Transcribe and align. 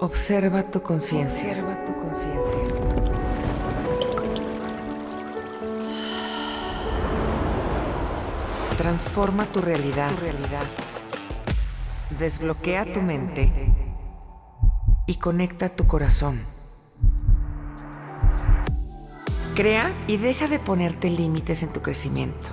Observa 0.00 0.64
tu 0.64 0.82
conciencia. 0.82 1.50
Observa 1.50 1.84
tu 1.84 1.94
conciencia. 1.94 2.58
Transforma 8.76 9.46
tu 9.46 9.60
realidad. 9.60 10.10
Tu 10.10 10.16
realidad. 10.16 10.66
Desbloquea 12.18 12.92
tu 12.92 13.02
mente 13.02 13.52
y 15.06 15.14
conecta 15.14 15.68
tu 15.68 15.86
corazón. 15.86 16.40
Crea 19.54 19.92
y 20.08 20.16
deja 20.16 20.48
de 20.48 20.58
ponerte 20.58 21.08
límites 21.08 21.62
en 21.62 21.72
tu 21.72 21.82
crecimiento. 21.82 22.50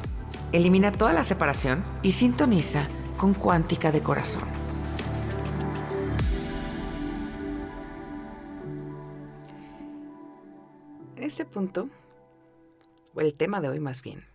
Elimina 0.52 0.92
toda 0.92 1.12
la 1.12 1.24
separación 1.24 1.84
y 2.04 2.12
sintoniza 2.12 2.86
con 3.18 3.34
cuántica 3.34 3.92
de 3.92 4.04
corazón. 4.04 4.61
Punto, 11.52 11.90
o 13.14 13.22
el 13.22 13.34
tema 13.34 13.62
de 13.62 13.70
hoy 13.70 13.80
más 13.80 14.02
bien, 14.02 14.26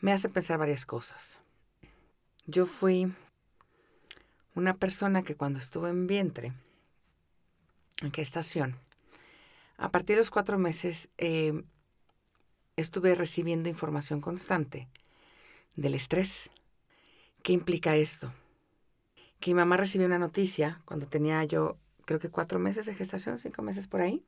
me 0.00 0.12
hace 0.12 0.28
pensar 0.28 0.58
varias 0.58 0.84
cosas. 0.84 1.40
Yo 2.46 2.66
fui 2.66 3.12
una 4.54 4.76
persona 4.76 5.22
que 5.22 5.34
cuando 5.34 5.58
estuve 5.58 5.88
en 5.88 6.06
vientre, 6.06 6.52
en 8.02 8.12
gestación, 8.12 8.78
a 9.76 9.90
partir 9.90 10.16
de 10.16 10.20
los 10.20 10.30
cuatro 10.30 10.58
meses 10.58 11.08
eh, 11.18 11.64
estuve 12.76 13.14
recibiendo 13.14 13.68
información 13.68 14.20
constante 14.20 14.88
del 15.74 15.94
estrés. 15.94 16.50
¿Qué 17.42 17.52
implica 17.52 17.96
esto? 17.96 18.32
Que 19.40 19.50
mi 19.50 19.54
mamá 19.54 19.76
recibió 19.76 20.06
una 20.06 20.18
noticia 20.18 20.80
cuando 20.84 21.06
tenía 21.06 21.42
yo, 21.44 21.78
creo 22.04 22.20
que 22.20 22.30
cuatro 22.30 22.58
meses 22.58 22.86
de 22.86 22.94
gestación, 22.94 23.38
cinco 23.38 23.62
meses 23.62 23.86
por 23.86 24.00
ahí, 24.00 24.24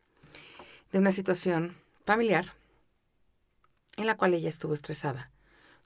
de 0.92 0.98
una 0.98 1.12
situación 1.12 1.76
familiar 2.04 2.54
en 3.96 4.06
la 4.06 4.16
cual 4.16 4.34
ella 4.34 4.48
estuvo 4.48 4.74
estresada 4.74 5.30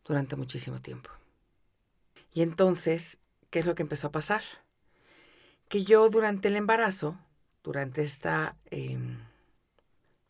durante 0.04 0.36
muchísimo 0.36 0.80
tiempo. 0.80 1.10
Y 2.32 2.42
entonces, 2.42 3.18
¿qué 3.50 3.60
es 3.60 3.66
lo 3.66 3.74
que 3.74 3.82
empezó 3.82 4.08
a 4.08 4.12
pasar? 4.12 4.42
Que 5.68 5.84
yo 5.84 6.08
durante 6.08 6.48
el 6.48 6.56
embarazo, 6.56 7.18
durante 7.62 8.02
esta 8.02 8.56
em, 8.70 9.18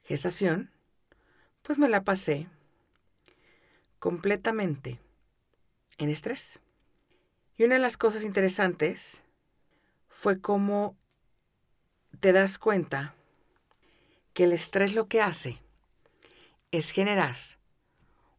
gestación, 0.02 0.70
pues 1.62 1.78
me 1.78 1.88
la 1.88 2.04
pasé 2.04 2.48
completamente 3.98 4.98
en 5.98 6.10
estrés. 6.10 6.60
Y 7.56 7.64
una 7.64 7.74
de 7.74 7.80
las 7.80 7.96
cosas 7.96 8.24
interesantes 8.24 9.22
fue 10.08 10.40
cómo 10.40 10.96
te 12.20 12.32
das 12.32 12.58
cuenta 12.58 13.14
que 14.40 14.44
el 14.44 14.52
estrés 14.54 14.94
lo 14.94 15.06
que 15.06 15.20
hace 15.20 15.58
es 16.70 16.92
generar 16.92 17.36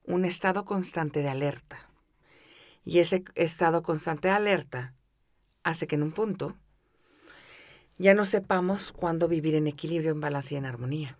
un 0.04 0.26
estado 0.26 0.66
constante 0.66 1.22
de 1.22 1.30
alerta. 1.30 1.92
Y 2.84 2.98
ese 2.98 3.24
estado 3.36 3.84
constante 3.84 4.30
de 4.30 4.34
alerta 4.34 4.96
hace 5.62 5.86
que 5.86 5.94
en 5.94 6.02
un 6.02 6.12
punto 6.12 6.58
ya 8.00 8.16
no 8.16 8.26
sepamos 8.26 8.92
cuándo 8.92 9.28
vivir 9.28 9.54
en 9.54 9.68
equilibrio, 9.68 10.10
en 10.10 10.22
balance 10.22 10.56
y 10.56 10.58
en 10.58 10.66
armonía. 10.66 11.20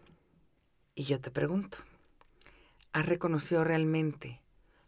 Y 0.96 1.04
yo 1.04 1.22
te 1.22 1.30
pregunto, 1.30 1.78
¿has 2.92 3.06
reconocido 3.06 3.64
realmente 3.64 4.42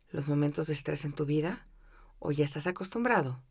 los 0.09 0.27
momentos 0.27 0.65
de 0.65 0.73
estrés 0.73 1.05
en 1.05 1.13
tu 1.13 1.27
vida 1.27 1.67
o 2.17 2.31
ya 2.31 2.45
estás 2.45 2.65
acostumbrado, 2.65 3.43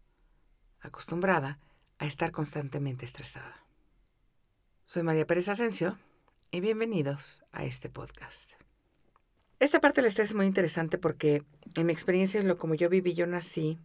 acostumbrada 0.81 1.61
a 2.01 2.07
estar 2.07 2.33
constantemente 2.33 3.05
estresada? 3.05 3.65
Soy 4.87 5.05
María 5.05 5.25
Pérez 5.25 5.49
Asensio 5.49 6.01
y 6.55 6.61
bienvenidos 6.61 7.43
a 7.51 7.65
este 7.65 7.89
podcast. 7.89 8.51
Esta 9.59 9.81
parte 9.81 10.03
del 10.03 10.11
estrés 10.11 10.29
es 10.29 10.35
muy 10.35 10.45
interesante 10.45 10.99
porque 10.99 11.45
en 11.77 11.87
mi 11.87 11.95
experiencia, 11.95 12.43
lo 12.43 12.59
como 12.59 12.75
yo 12.75 12.91
viví, 12.91 13.15
yo 13.15 13.27
nací 13.27 13.79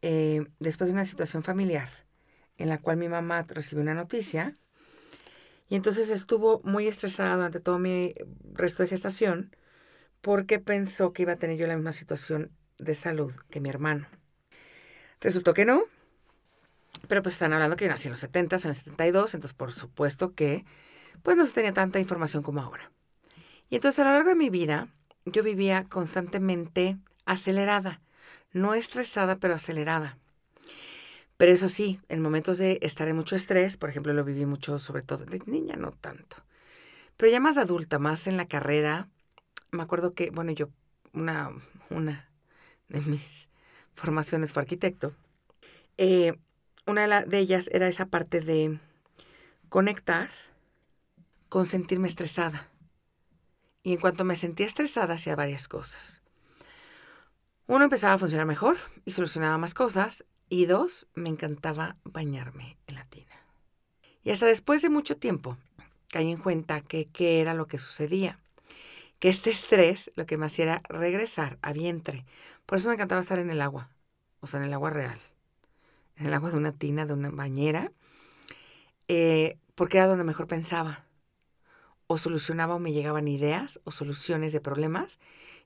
eh, 0.00 0.46
después 0.60 0.88
de 0.88 0.94
una 0.94 1.04
situación 1.04 1.42
familiar 1.42 1.88
en 2.58 2.68
la 2.68 2.78
cual 2.78 2.96
mi 2.96 3.08
mamá 3.08 3.42
recibió 3.42 3.82
una 3.82 3.94
noticia 3.94 4.56
y 5.68 5.74
entonces 5.74 6.10
estuvo 6.10 6.60
muy 6.62 6.86
estresada 6.86 7.34
durante 7.34 7.58
todo 7.58 7.80
mi 7.80 8.14
resto 8.52 8.84
de 8.84 8.88
gestación 8.88 9.56
porque 10.20 10.60
pensó 10.60 11.12
que 11.12 11.22
iba 11.22 11.32
a 11.32 11.38
tener 11.38 11.56
yo 11.56 11.66
la 11.66 11.74
misma 11.74 11.92
situación 11.92 12.52
de 12.78 12.94
salud 12.94 13.34
que 13.50 13.60
mi 13.60 13.68
hermano. 13.68 14.06
Resultó 15.20 15.54
que 15.54 15.64
no, 15.64 15.82
pero 17.08 17.20
pues 17.20 17.34
están 17.34 17.52
hablando 17.52 17.76
que 17.76 17.86
yo 17.86 17.90
nací 17.90 18.06
en 18.06 18.12
los 18.12 18.20
70, 18.20 18.58
en 18.62 18.68
el 18.68 18.76
72, 18.76 19.34
entonces 19.34 19.56
por 19.56 19.72
supuesto 19.72 20.34
que 20.34 20.64
pues 21.22 21.36
no 21.36 21.44
se 21.44 21.54
tenía 21.54 21.72
tanta 21.72 21.98
información 21.98 22.42
como 22.42 22.60
ahora. 22.60 22.90
Y 23.70 23.76
entonces 23.76 23.98
a 24.00 24.04
lo 24.04 24.10
largo 24.10 24.30
de 24.30 24.34
mi 24.36 24.50
vida 24.50 24.88
yo 25.24 25.42
vivía 25.42 25.84
constantemente 25.84 26.98
acelerada, 27.24 28.00
no 28.52 28.74
estresada, 28.74 29.36
pero 29.36 29.54
acelerada. 29.54 30.18
Pero 31.36 31.52
eso 31.52 31.68
sí, 31.68 32.00
en 32.08 32.22
momentos 32.22 32.58
de 32.58 32.78
estar 32.82 33.08
en 33.08 33.16
mucho 33.16 33.34
estrés, 33.34 33.76
por 33.76 33.90
ejemplo, 33.90 34.12
lo 34.12 34.24
viví 34.24 34.46
mucho, 34.46 34.78
sobre 34.78 35.02
todo 35.02 35.24
de 35.24 35.40
niña, 35.46 35.76
no 35.76 35.90
tanto. 35.90 36.36
Pero 37.16 37.32
ya 37.32 37.40
más 37.40 37.56
adulta, 37.56 37.98
más 37.98 38.26
en 38.26 38.36
la 38.36 38.46
carrera, 38.46 39.08
me 39.72 39.82
acuerdo 39.82 40.12
que, 40.12 40.30
bueno, 40.30 40.52
yo, 40.52 40.68
una, 41.12 41.50
una 41.90 42.28
de 42.88 43.00
mis 43.00 43.48
formaciones 43.94 44.52
fue 44.52 44.62
arquitecto. 44.62 45.12
Eh, 45.98 46.34
una 46.86 47.22
de 47.22 47.38
ellas 47.38 47.68
era 47.72 47.88
esa 47.88 48.06
parte 48.06 48.40
de 48.40 48.78
conectar 49.68 50.30
con 51.54 51.68
sentirme 51.68 52.08
estresada. 52.08 52.68
Y 53.84 53.92
en 53.92 54.00
cuanto 54.00 54.24
me 54.24 54.34
sentía 54.34 54.66
estresada, 54.66 55.14
hacía 55.14 55.36
varias 55.36 55.68
cosas. 55.68 56.20
Uno, 57.68 57.84
empezaba 57.84 58.14
a 58.14 58.18
funcionar 58.18 58.44
mejor 58.44 58.76
y 59.04 59.12
solucionaba 59.12 59.56
más 59.56 59.72
cosas. 59.72 60.24
Y 60.48 60.66
dos, 60.66 61.06
me 61.14 61.28
encantaba 61.28 61.96
bañarme 62.02 62.76
en 62.88 62.96
la 62.96 63.04
tina. 63.04 63.36
Y 64.24 64.30
hasta 64.30 64.46
después 64.46 64.82
de 64.82 64.88
mucho 64.88 65.16
tiempo 65.16 65.56
caí 66.08 66.28
en 66.28 66.38
cuenta 66.38 66.80
que 66.80 67.06
qué 67.06 67.40
era 67.40 67.54
lo 67.54 67.68
que 67.68 67.78
sucedía. 67.78 68.40
Que 69.20 69.28
este 69.28 69.50
estrés 69.50 70.10
lo 70.16 70.26
que 70.26 70.36
me 70.36 70.46
hacía 70.46 70.64
era 70.64 70.82
regresar 70.88 71.60
a 71.62 71.72
vientre. 71.72 72.26
Por 72.66 72.78
eso 72.78 72.88
me 72.88 72.94
encantaba 72.94 73.20
estar 73.20 73.38
en 73.38 73.50
el 73.50 73.62
agua, 73.62 73.90
o 74.40 74.48
sea, 74.48 74.58
en 74.58 74.66
el 74.66 74.72
agua 74.72 74.90
real, 74.90 75.20
en 76.16 76.26
el 76.26 76.34
agua 76.34 76.50
de 76.50 76.56
una 76.56 76.72
tina, 76.72 77.06
de 77.06 77.12
una 77.12 77.30
bañera, 77.30 77.92
eh, 79.06 79.56
porque 79.76 79.98
era 79.98 80.08
donde 80.08 80.24
mejor 80.24 80.48
pensaba 80.48 81.03
o 82.06 82.18
solucionaba 82.18 82.74
o 82.74 82.78
me 82.78 82.92
llegaban 82.92 83.28
ideas 83.28 83.80
o 83.84 83.90
soluciones 83.90 84.52
de 84.52 84.60
problemas. 84.60 85.18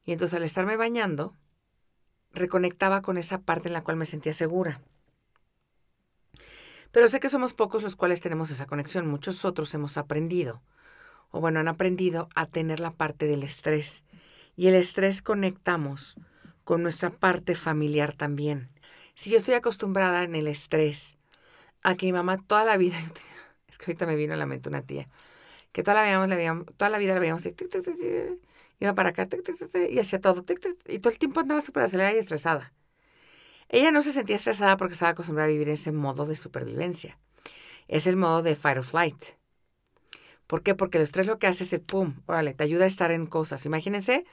Y 0.05 0.13
entonces 0.13 0.37
al 0.37 0.45
estarme 0.45 0.77
bañando, 0.77 1.35
reconectaba 2.33 3.03
con 3.03 3.19
esa 3.19 3.41
parte 3.41 3.69
en 3.69 3.75
la 3.75 3.83
cual 3.83 3.97
me 3.97 4.07
sentía 4.07 4.33
segura. 4.33 4.81
Pero 6.91 7.09
sé 7.09 7.21
que 7.21 7.29
somos 7.29 7.53
pocos 7.55 7.83
los 7.83 7.97
cuales 7.97 8.21
tenemos 8.21 8.51
esa 8.51 8.67
conexión. 8.67 9.07
Muchos 9.07 9.45
otros 9.45 9.75
hemos 9.75 9.99
aprendido, 9.99 10.63
o 11.31 11.41
bueno, 11.41 11.61
han 11.61 11.69
aprendido 11.69 12.29
a 12.35 12.47
tener 12.47 12.81
la 12.81 12.93
parte 12.93 13.27
del 13.27 13.43
estrés. 13.43 14.05
Y 14.57 14.69
el 14.69 14.75
estrés 14.75 15.23
conectamos 15.23 16.17
con 16.65 16.83
nuestra 16.83 17.11
parte 17.11 17.55
familiar 17.55 18.13
también. 18.15 18.71
Si 19.15 19.31
yo 19.31 19.37
estoy 19.37 19.55
acostumbrada 19.55 20.23
en 20.23 20.35
el 20.35 20.47
estrés 20.47 21.19
a 21.83 21.95
que 21.95 22.07
mi 22.07 22.13
mamá 22.13 22.39
toda 22.39 22.65
la 22.65 22.77
vida, 22.77 22.97
es 23.69 23.79
que 23.79 23.87
ahorita 23.87 24.07
me 24.07 24.17
vino 24.17 24.35
a 24.35 24.37
la 24.37 24.47
mente 24.47 24.69
una 24.69 24.83
tía, 24.83 25.09
que 25.79 25.85
toda 25.85 25.95
la, 25.95 26.03
veíamos, 26.03 26.29
la 26.29 26.35
veíamos, 26.35 26.67
toda 26.77 26.91
la 26.91 26.99
vida 26.99 27.15
la 27.15 27.21
veíamos, 27.21 27.47
iba 28.81 28.95
para 28.95 29.11
acá, 29.11 29.29
y 29.89 30.01
hacía 30.01 30.21
todo, 30.21 30.45
y 30.89 30.99
todo 30.99 31.13
el 31.13 31.19
tiempo 31.21 31.39
andaba 31.39 31.61
súper 31.61 31.85
acelerada 31.85 32.17
y 32.17 32.19
estresada. 32.19 32.73
Ella 33.69 33.93
no 33.93 34.03
se 34.03 34.11
sentía 34.11 34.35
estresada 34.35 34.77
porque 34.77 34.95
estaba 34.95 35.13
acostumbrada 35.13 35.47
a 35.47 35.53
vivir 35.53 35.69
en 35.69 35.75
ese 35.75 35.93
modo 35.93 36.27
de 36.27 36.35
supervivencia. 36.35 37.17
Es 37.87 38.09
el 38.09 38.17
modo 38.17 38.43
de 38.43 38.57
fight 38.57 38.79
or 38.79 38.83
flight. 38.83 39.23
¿Por 40.49 40.65
qué? 40.65 40.75
Porque 40.75 40.99
el 40.99 41.05
estrés 41.05 41.29
lo 41.29 41.39
que 41.39 41.47
hace 41.47 41.63
es 41.63 41.73
el 41.73 41.81
pum, 41.81 42.15
órale, 42.27 42.55
te 42.55 42.65
ayuda 42.65 42.83
a 42.83 42.89
estar 42.89 43.13
en 43.13 43.27
cosas. 43.27 43.65
Imagínense 43.65 44.25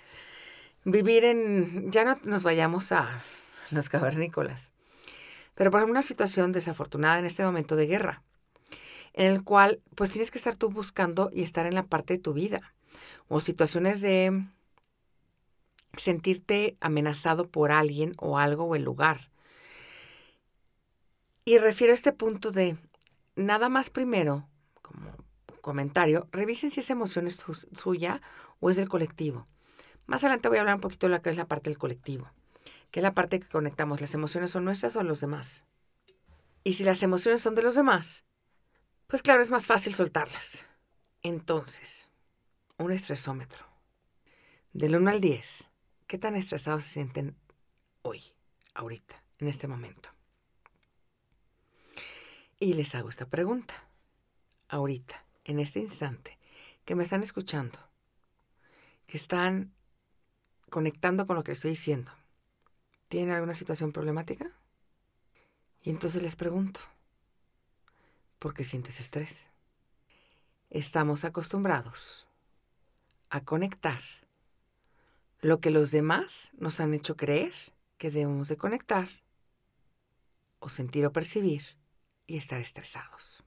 vivir 0.83 1.25
en, 1.25 1.91
ya 1.91 2.05
no 2.05 2.17
nos 2.23 2.41
vayamos 2.41 2.91
a 2.91 3.21
los 3.69 3.87
cavernícolas, 3.87 4.71
pero 5.53 5.69
por 5.69 5.79
ejemplo 5.79 5.91
una 5.91 6.01
situación 6.01 6.51
desafortunada 6.51 7.19
en 7.19 7.25
este 7.25 7.43
momento 7.43 7.75
de 7.75 7.85
guerra 7.85 8.23
en 9.15 9.27
el 9.27 9.43
cual 9.43 9.81
pues 9.95 10.11
tienes 10.11 10.29
que 10.29 10.37
estar 10.37 10.55
tú 10.55 10.69
buscando 10.69 11.31
y 11.33 11.41
estar 11.41 11.65
en 11.65 11.73
la 11.73 11.87
parte 11.87 12.13
de 12.13 12.19
tu 12.19 12.33
vida. 12.33 12.75
O 13.29 13.39
situaciones 13.39 14.01
de 14.01 14.45
sentirte 15.97 16.77
amenazado 16.81 17.47
por 17.47 17.71
alguien 17.71 18.13
o 18.17 18.37
algo 18.37 18.65
o 18.65 18.75
el 18.75 18.83
lugar. 18.83 19.31
Y 21.45 21.57
refiero 21.59 21.91
a 21.91 21.95
este 21.95 22.11
punto 22.11 22.51
de 22.51 22.77
nada 23.35 23.69
más 23.69 23.89
primero, 23.89 24.49
como 24.81 25.15
comentario, 25.61 26.27
revisen 26.31 26.69
si 26.69 26.81
esa 26.81 26.93
emoción 26.93 27.25
es 27.25 27.43
suya 27.71 28.21
o 28.59 28.69
es 28.69 28.75
del 28.75 28.89
colectivo. 28.89 29.47
Más 30.07 30.23
adelante 30.23 30.49
voy 30.49 30.57
a 30.57 30.61
hablar 30.61 30.75
un 30.75 30.81
poquito 30.81 31.07
de 31.07 31.15
lo 31.15 31.21
que 31.21 31.29
es 31.29 31.37
la 31.37 31.47
parte 31.47 31.69
del 31.69 31.79
colectivo, 31.79 32.29
que 32.91 32.99
es 32.99 33.03
la 33.03 33.13
parte 33.13 33.39
que 33.39 33.47
conectamos. 33.47 34.01
¿Las 34.01 34.13
emociones 34.13 34.51
son 34.51 34.65
nuestras 34.65 34.97
o 34.97 35.03
los 35.03 35.21
demás? 35.21 35.65
Y 36.65 36.73
si 36.73 36.83
las 36.83 37.01
emociones 37.01 37.41
son 37.41 37.55
de 37.55 37.61
los 37.61 37.75
demás, 37.75 38.25
pues 39.07 39.21
claro, 39.21 39.41
es 39.41 39.49
más 39.49 39.67
fácil 39.67 39.93
soltarlas. 39.93 40.65
Entonces, 41.21 42.09
un 42.77 42.91
estresómetro. 42.91 43.65
Del 44.73 44.95
1 44.95 45.09
al 45.09 45.21
10, 45.21 45.69
¿qué 46.07 46.17
tan 46.17 46.35
estresados 46.35 46.83
se 46.83 46.93
sienten 46.93 47.37
hoy, 48.01 48.21
ahorita, 48.73 49.23
en 49.39 49.47
este 49.47 49.67
momento? 49.67 50.09
Y 52.59 52.73
les 52.73 52.93
hago 52.95 53.09
esta 53.09 53.25
pregunta. 53.25 53.73
Ahorita, 54.67 55.25
en 55.45 55.59
este 55.59 55.79
instante, 55.79 56.37
que 56.83 56.95
me 56.95 57.03
están 57.03 57.23
escuchando, 57.23 57.79
que 59.07 59.17
están 59.17 59.73
conectando 60.69 61.25
con 61.25 61.35
lo 61.35 61.43
que 61.43 61.53
estoy 61.53 61.71
diciendo, 61.71 62.11
¿tienen 63.07 63.33
alguna 63.33 63.53
situación 63.53 63.91
problemática? 63.91 64.51
Y 65.81 65.91
entonces 65.91 66.21
les 66.21 66.35
pregunto, 66.35 66.81
¿por 68.45 68.53
qué 68.53 68.63
sientes 68.63 68.99
estrés? 68.99 69.47
Estamos 70.69 71.25
acostumbrados 71.25 72.27
a 73.31 73.43
conectar 73.43 74.01
lo 75.41 75.59
que 75.59 75.71
los 75.71 75.89
demás 75.89 76.51
nos 76.55 76.79
han 76.79 76.93
hecho 76.93 77.17
creer 77.17 77.53
que 77.97 78.11
debemos 78.11 78.47
de 78.47 78.55
conectar 78.55 79.09
o 80.59 80.69
sentir 80.69 81.07
o 81.07 81.11
percibir 81.11 81.63
y 82.27 82.37
estar 82.37 82.61
estresados. 82.61 83.43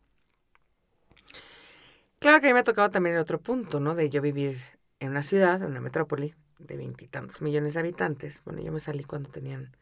Claro 2.18 2.40
que 2.40 2.48
a 2.48 2.50
mí 2.50 2.54
me 2.54 2.58
ha 2.58 2.64
tocado 2.64 2.90
también 2.90 3.14
el 3.14 3.22
otro 3.22 3.38
punto, 3.38 3.78
¿no? 3.78 3.94
De 3.94 4.10
yo 4.10 4.20
vivir 4.20 4.58
en 4.98 5.10
una 5.10 5.22
ciudad, 5.22 5.62
en 5.62 5.70
una 5.70 5.80
metrópoli 5.80 6.34
de 6.58 6.76
veintitantos 6.76 7.40
millones 7.40 7.74
de 7.74 7.80
habitantes. 7.80 8.42
Bueno, 8.44 8.62
yo 8.62 8.72
me 8.72 8.80
salí 8.80 9.04
cuando 9.04 9.30
tenían, 9.30 9.76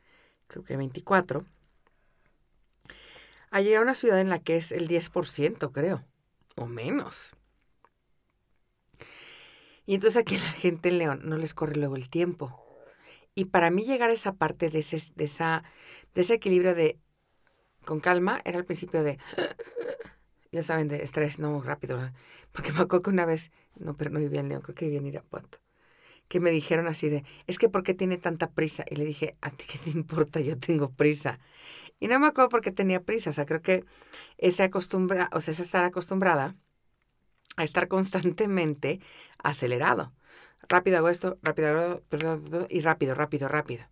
creo 0.46 0.62
que 0.62 0.76
24. 0.76 1.46
A 3.50 3.60
llegar 3.60 3.80
a 3.80 3.84
una 3.84 3.94
ciudad 3.94 4.20
en 4.20 4.28
la 4.28 4.38
que 4.38 4.56
es 4.56 4.72
el 4.72 4.88
10%, 4.88 5.72
creo, 5.72 6.04
o 6.56 6.66
menos. 6.66 7.30
Y 9.86 9.94
entonces 9.94 10.20
aquí 10.20 10.36
la 10.36 10.50
gente 10.50 10.88
en 10.88 10.98
León 10.98 11.20
no 11.24 11.36
les 11.38 11.54
corre 11.54 11.76
luego 11.76 11.96
el 11.96 12.08
tiempo. 12.08 12.62
Y 13.34 13.46
para 13.46 13.70
mí 13.70 13.84
llegar 13.84 14.10
a 14.10 14.14
esa 14.14 14.32
parte 14.32 14.70
de 14.70 14.80
ese, 14.80 14.98
de 15.14 15.24
esa, 15.24 15.62
de 16.14 16.22
ese 16.22 16.34
equilibrio 16.34 16.74
de 16.74 16.98
con 17.84 18.00
calma 18.00 18.40
era 18.44 18.58
al 18.58 18.64
principio 18.64 19.02
de, 19.02 19.18
ya 20.52 20.62
saben, 20.62 20.88
de 20.88 21.02
estrés, 21.02 21.38
no 21.38 21.62
rápido. 21.62 21.98
Porque 22.52 22.72
me 22.72 22.80
acuerdo 22.80 23.02
que 23.02 23.10
una 23.10 23.24
vez, 23.24 23.50
no, 23.76 23.94
pero 23.96 24.10
no 24.10 24.18
vivía 24.18 24.40
en 24.40 24.48
León, 24.48 24.62
creo 24.62 24.74
que 24.74 24.86
vivía 24.86 25.00
en 25.00 25.06
Irapuato, 25.06 25.58
que 26.28 26.40
me 26.40 26.50
dijeron 26.50 26.86
así 26.88 27.08
de, 27.08 27.24
es 27.46 27.58
que 27.58 27.68
¿por 27.68 27.82
qué 27.82 27.94
tiene 27.94 28.18
tanta 28.18 28.50
prisa? 28.50 28.84
Y 28.90 28.96
le 28.96 29.04
dije, 29.04 29.36
¿a 29.40 29.50
ti 29.50 29.64
qué 29.70 29.78
te 29.78 29.90
importa? 29.90 30.40
Yo 30.40 30.58
tengo 30.58 30.90
prisa. 30.90 31.38
Y 31.98 32.08
no 32.08 32.18
me 32.18 32.26
acuerdo 32.26 32.50
por 32.50 32.60
qué 32.60 32.72
tenía 32.72 33.02
prisa, 33.02 33.30
o 33.30 33.32
sea, 33.32 33.46
creo 33.46 33.62
que 33.62 33.84
ese 34.38 34.62
acostumbra, 34.62 35.30
o 35.32 35.40
sea, 35.40 35.52
es 35.52 35.60
estar 35.60 35.84
acostumbrada 35.84 36.56
a 37.56 37.64
estar 37.64 37.88
constantemente 37.88 39.00
acelerado. 39.42 40.12
Rápido 40.68 40.98
hago 40.98 41.08
esto, 41.08 41.38
rápido, 41.42 42.02
y 42.68 42.80
rápido, 42.80 43.14
rápido, 43.14 43.48
rápido. 43.48 43.86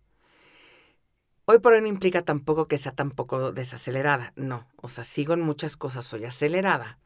Hoy 1.45 1.59
por 1.59 1.73
hoy 1.73 1.81
no 1.81 1.87
implica 1.87 2.23
tampoco 2.23 2.67
que 2.67 2.77
sea 2.77 2.91
tampoco 2.91 3.51
desacelerada, 3.51 4.33
no. 4.35 4.67
O 4.81 4.89
sea, 4.89 5.03
sigo 5.03 5.33
en 5.33 5.41
muchas 5.41 5.77
cosas, 5.77 6.05
soy 6.05 6.25
acelerada. 6.25 6.97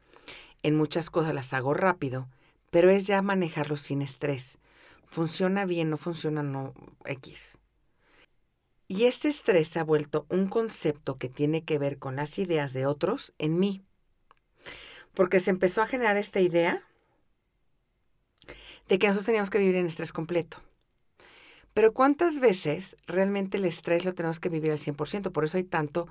En 0.62 0.76
muchas 0.76 1.10
cosas 1.10 1.34
las 1.34 1.52
hago 1.52 1.74
rápido, 1.74 2.28
pero 2.70 2.90
es 2.90 3.06
ya 3.06 3.22
manejarlo 3.22 3.76
sin 3.76 4.02
estrés. 4.02 4.58
Funciona 5.06 5.64
bien, 5.66 5.90
no 5.90 5.96
funciona, 5.96 6.42
no 6.42 6.72
X. 7.04 7.59
Y 8.90 9.04
este 9.04 9.28
estrés 9.28 9.68
se 9.68 9.78
ha 9.78 9.84
vuelto 9.84 10.26
un 10.30 10.48
concepto 10.48 11.16
que 11.16 11.28
tiene 11.28 11.62
que 11.62 11.78
ver 11.78 12.00
con 12.00 12.16
las 12.16 12.40
ideas 12.40 12.72
de 12.72 12.86
otros 12.86 13.32
en 13.38 13.56
mí. 13.56 13.84
Porque 15.14 15.38
se 15.38 15.50
empezó 15.50 15.80
a 15.80 15.86
generar 15.86 16.16
esta 16.16 16.40
idea 16.40 16.82
de 18.88 18.98
que 18.98 19.06
nosotros 19.06 19.26
teníamos 19.26 19.48
que 19.48 19.60
vivir 19.60 19.76
en 19.76 19.86
estrés 19.86 20.12
completo. 20.12 20.56
Pero 21.72 21.92
¿cuántas 21.92 22.40
veces 22.40 22.96
realmente 23.06 23.58
el 23.58 23.64
estrés 23.64 24.04
lo 24.04 24.12
tenemos 24.12 24.40
que 24.40 24.48
vivir 24.48 24.72
al 24.72 24.78
100%? 24.78 25.30
Por 25.30 25.44
eso 25.44 25.56
hay 25.56 25.62
tanto 25.62 26.08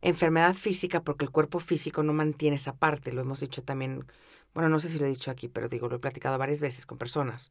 enfermedad 0.00 0.54
física, 0.54 1.02
porque 1.02 1.24
el 1.24 1.32
cuerpo 1.32 1.58
físico 1.58 2.04
no 2.04 2.12
mantiene 2.12 2.54
esa 2.54 2.76
parte. 2.76 3.12
Lo 3.12 3.22
hemos 3.22 3.40
dicho 3.40 3.64
también, 3.64 4.06
bueno, 4.54 4.68
no 4.68 4.78
sé 4.78 4.86
si 4.86 5.00
lo 5.00 5.06
he 5.06 5.08
dicho 5.08 5.32
aquí, 5.32 5.48
pero 5.48 5.68
digo, 5.68 5.88
lo 5.88 5.96
he 5.96 5.98
platicado 5.98 6.38
varias 6.38 6.60
veces 6.60 6.86
con 6.86 6.96
personas. 6.96 7.50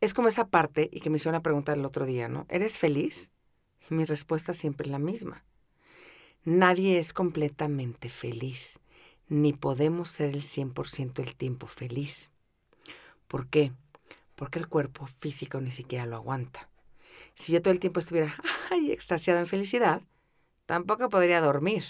Es 0.00 0.14
como 0.14 0.28
esa 0.28 0.48
parte, 0.48 0.88
y 0.90 1.00
que 1.00 1.10
me 1.10 1.16
hicieron 1.16 1.34
la 1.34 1.42
pregunta 1.42 1.74
el 1.74 1.84
otro 1.84 2.06
día, 2.06 2.28
¿no? 2.28 2.46
¿Eres 2.48 2.78
feliz? 2.78 3.30
Y 3.88 3.94
mi 3.94 4.04
respuesta 4.04 4.52
siempre 4.52 4.86
es 4.86 4.90
la 4.90 4.98
misma. 4.98 5.44
Nadie 6.44 6.98
es 6.98 7.12
completamente 7.12 8.08
feliz, 8.08 8.80
ni 9.28 9.52
podemos 9.52 10.08
ser 10.08 10.30
el 10.30 10.42
100% 10.42 11.22
del 11.22 11.36
tiempo 11.36 11.66
feliz. 11.66 12.30
¿Por 13.28 13.46
qué? 13.48 13.72
Porque 14.34 14.58
el 14.58 14.68
cuerpo 14.68 15.06
físico 15.06 15.60
ni 15.60 15.70
siquiera 15.70 16.06
lo 16.06 16.16
aguanta. 16.16 16.68
Si 17.34 17.52
yo 17.52 17.62
todo 17.62 17.72
el 17.72 17.80
tiempo 17.80 18.00
estuviera 18.00 18.36
ay, 18.70 18.90
extasiado 18.90 19.38
en 19.38 19.46
felicidad, 19.46 20.02
tampoco 20.66 21.08
podría 21.08 21.40
dormir. 21.40 21.84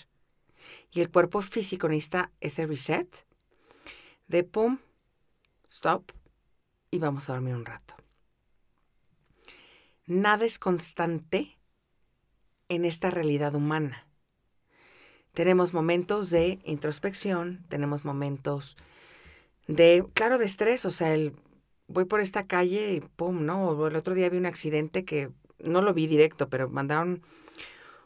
Y 0.93 1.00
el 1.00 1.10
cuerpo 1.10 1.40
físico 1.43 1.88
necesita 1.88 2.31
ese 2.40 2.66
reset 2.66 3.25
de 4.26 4.44
pum, 4.44 4.78
stop 5.70 6.12
y 6.90 6.98
vamos 6.98 7.28
a 7.28 7.34
dormir 7.34 7.54
un 7.54 7.64
rato. 7.64 7.94
Nada 10.06 10.44
es 10.44 10.58
constante 10.58 11.56
en 12.70 12.87
esta 12.87 13.11
realidad 13.11 13.55
humana. 13.55 14.06
Tenemos 15.34 15.75
momentos 15.75 16.31
de 16.31 16.61
introspección, 16.64 17.64
tenemos 17.69 18.05
momentos 18.05 18.78
de, 19.67 20.06
claro, 20.14 20.38
de 20.38 20.46
estrés, 20.46 20.87
o 20.87 20.90
sea, 20.90 21.12
el 21.12 21.34
voy 21.88 22.05
por 22.05 22.20
esta 22.20 22.46
calle 22.46 22.94
y 22.94 23.00
pum, 23.00 23.44
¿no? 23.44 23.87
El 23.87 23.96
otro 23.96 24.14
día 24.14 24.31
vi 24.31 24.38
un 24.38 24.46
accidente 24.46 25.05
que 25.05 25.31
no 25.58 25.82
lo 25.82 25.93
vi 25.93 26.06
directo, 26.06 26.49
pero 26.49 26.69
mandaron 26.70 27.22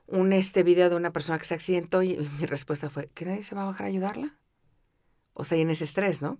un 0.06 0.32
este 0.32 0.62
video 0.62 0.88
de 0.90 0.96
una 0.96 1.12
persona 1.12 1.38
que 1.38 1.44
se 1.44 1.54
accidentó 1.54 2.02
y 2.02 2.16
mi 2.38 2.46
respuesta 2.46 2.88
fue, 2.88 3.08
¿que 3.14 3.26
nadie 3.26 3.44
se 3.44 3.54
va 3.54 3.62
a 3.62 3.66
bajar 3.66 3.86
a 3.86 3.90
ayudarla? 3.90 4.36
O 5.34 5.44
sea, 5.44 5.58
y 5.58 5.60
en 5.60 5.70
ese 5.70 5.84
estrés, 5.84 6.22
¿no? 6.22 6.38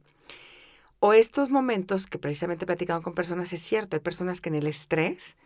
O 0.99 1.13
estos 1.13 1.51
momentos 1.51 2.07
que 2.07 2.19
precisamente 2.19 2.65
he 2.65 2.67
platicado 2.67 3.03
con 3.03 3.15
personas, 3.15 3.53
es 3.53 3.61
cierto, 3.61 3.97
hay 3.97 4.01
personas 4.01 4.41
que 4.41 4.49
en 4.49 4.55
el 4.55 4.67
estrés 4.67 5.37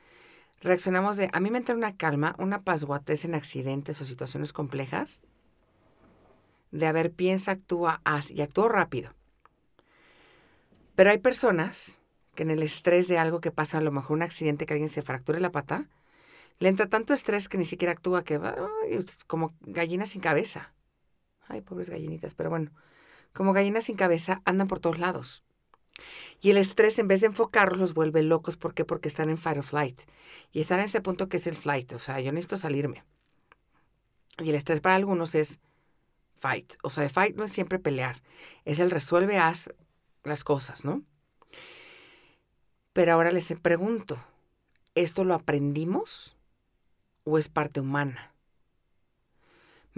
reaccionamos 0.61 1.17
de, 1.17 1.31
a 1.33 1.41
mí 1.41 1.51
me 1.51 1.59
entra 1.59 1.75
una 1.75 1.97
calma, 1.97 2.35
una 2.39 2.61
pasguatez 2.61 3.25
en 3.25 3.35
accidentes 3.35 4.01
o 4.01 4.05
situaciones 4.05 4.53
complejas, 4.53 5.23
de, 6.71 6.87
a 6.87 6.93
ver, 6.93 7.13
piensa, 7.13 7.53
actúa, 7.53 8.01
haz, 8.05 8.31
y 8.31 8.43
actúo 8.43 8.69
rápido. 8.69 9.15
Pero 10.95 11.11
hay 11.11 11.19
personas 11.19 11.99
que 12.35 12.43
en 12.43 12.51
el 12.51 12.63
estrés 12.63 13.09
de 13.09 13.19
algo 13.19 13.41
que 13.41 13.51
pasa, 13.51 13.79
a 13.79 13.81
lo 13.81 13.93
mejor 13.93 14.17
un 14.17 14.23
accidente 14.23 14.67
que 14.67 14.75
alguien 14.75 14.91
se 14.91 15.03
fracture 15.03 15.41
la 15.41 15.51
pata, 15.51 15.89
le 16.59 16.69
entra 16.69 16.89
tanto 16.89 17.15
estrés 17.15 17.49
que 17.49 17.59
ni 17.59 17.65
siquiera 17.65 17.93
actúa, 17.93 18.25
que 18.25 18.39
va 18.39 18.57
como 19.27 19.55
gallina 19.61 20.07
sin 20.07 20.21
cabeza. 20.21 20.73
Ay, 21.47 21.63
pobres 21.63 21.89
gallinitas, 21.89 22.35
pero 22.35 22.51
bueno, 22.51 22.71
como 23.33 23.53
gallinas 23.53 23.85
sin 23.85 23.97
cabeza 23.97 24.43
andan 24.45 24.67
por 24.67 24.81
todos 24.81 24.99
lados. 24.99 25.45
Y 26.41 26.51
el 26.51 26.57
estrés, 26.57 26.99
en 26.99 27.09
vez 27.09 27.21
de 27.21 27.29
enfocarlos, 27.29 27.79
los 27.79 27.95
vuelve 27.95 28.23
locos. 28.23 28.57
¿Por 28.57 28.75
qué? 28.75 28.85
Porque 28.85 29.09
están 29.09 29.31
en 29.31 29.39
fight 29.39 29.59
or 29.59 29.65
flight. 29.65 30.01
Y 30.53 30.61
están 30.61 30.79
en 30.79 30.87
ese 30.87 31.01
punto 31.01 31.29
que 31.29 31.39
es 31.39 31.47
el 31.47 31.57
flight. 31.57 31.93
O 31.93 31.99
sea, 31.99 32.21
yo 32.21 32.33
necesito 32.33 32.57
salirme. 32.57 33.05
Y 34.39 34.51
el 34.51 34.55
estrés 34.55 34.81
para 34.81 34.95
algunos 34.95 35.35
es 35.35 35.61
fight. 36.39 36.75
O 36.83 36.91
sea, 36.91 37.09
fight 37.09 37.37
no 37.37 37.45
es 37.45 37.53
siempre 37.53 37.79
pelear. 37.79 38.23
Es 38.65 38.79
el 38.79 38.91
resuelve, 38.91 39.39
haz, 39.39 39.71
las 40.25 40.45
cosas, 40.45 40.85
¿no? 40.85 41.03
Pero 42.93 43.13
ahora 43.13 43.33
les 43.33 43.53
pregunto, 43.61 44.19
¿esto 44.95 45.25
lo 45.25 45.35
aprendimos 45.35 46.37
o 47.25 47.39
es 47.39 47.49
parte 47.49 47.81
humana? 47.81 48.28